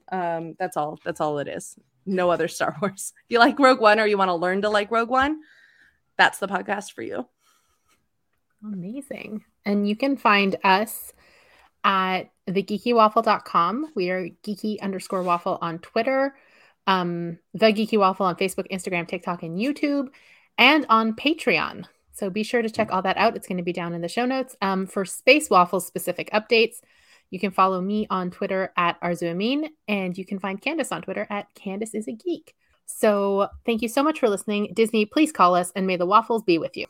[0.09, 0.97] Um, that's all.
[1.03, 1.77] That's all it is.
[2.05, 3.13] No other Star Wars.
[3.25, 5.41] If you like Rogue One or you want to learn to like Rogue One,
[6.17, 7.27] that's the podcast for you.
[8.63, 9.43] Amazing.
[9.65, 11.11] And you can find us
[11.83, 13.91] at thegeekywaffle.com.
[13.95, 16.35] We are geeky underscore waffle on Twitter,
[16.87, 20.07] um, the geeky waffle on Facebook, Instagram, TikTok, and YouTube,
[20.57, 21.85] and on Patreon.
[22.13, 23.35] So be sure to check all that out.
[23.35, 24.55] It's going to be down in the show notes.
[24.61, 26.77] Um, for Space Waffle specific updates,
[27.29, 31.27] you can follow me on Twitter at Arzuamin, and you can find Candace on Twitter
[31.29, 32.55] at Candace is a Geek.
[32.87, 34.71] So thank you so much for listening.
[34.73, 36.87] Disney, please call us, and may the waffles be with you.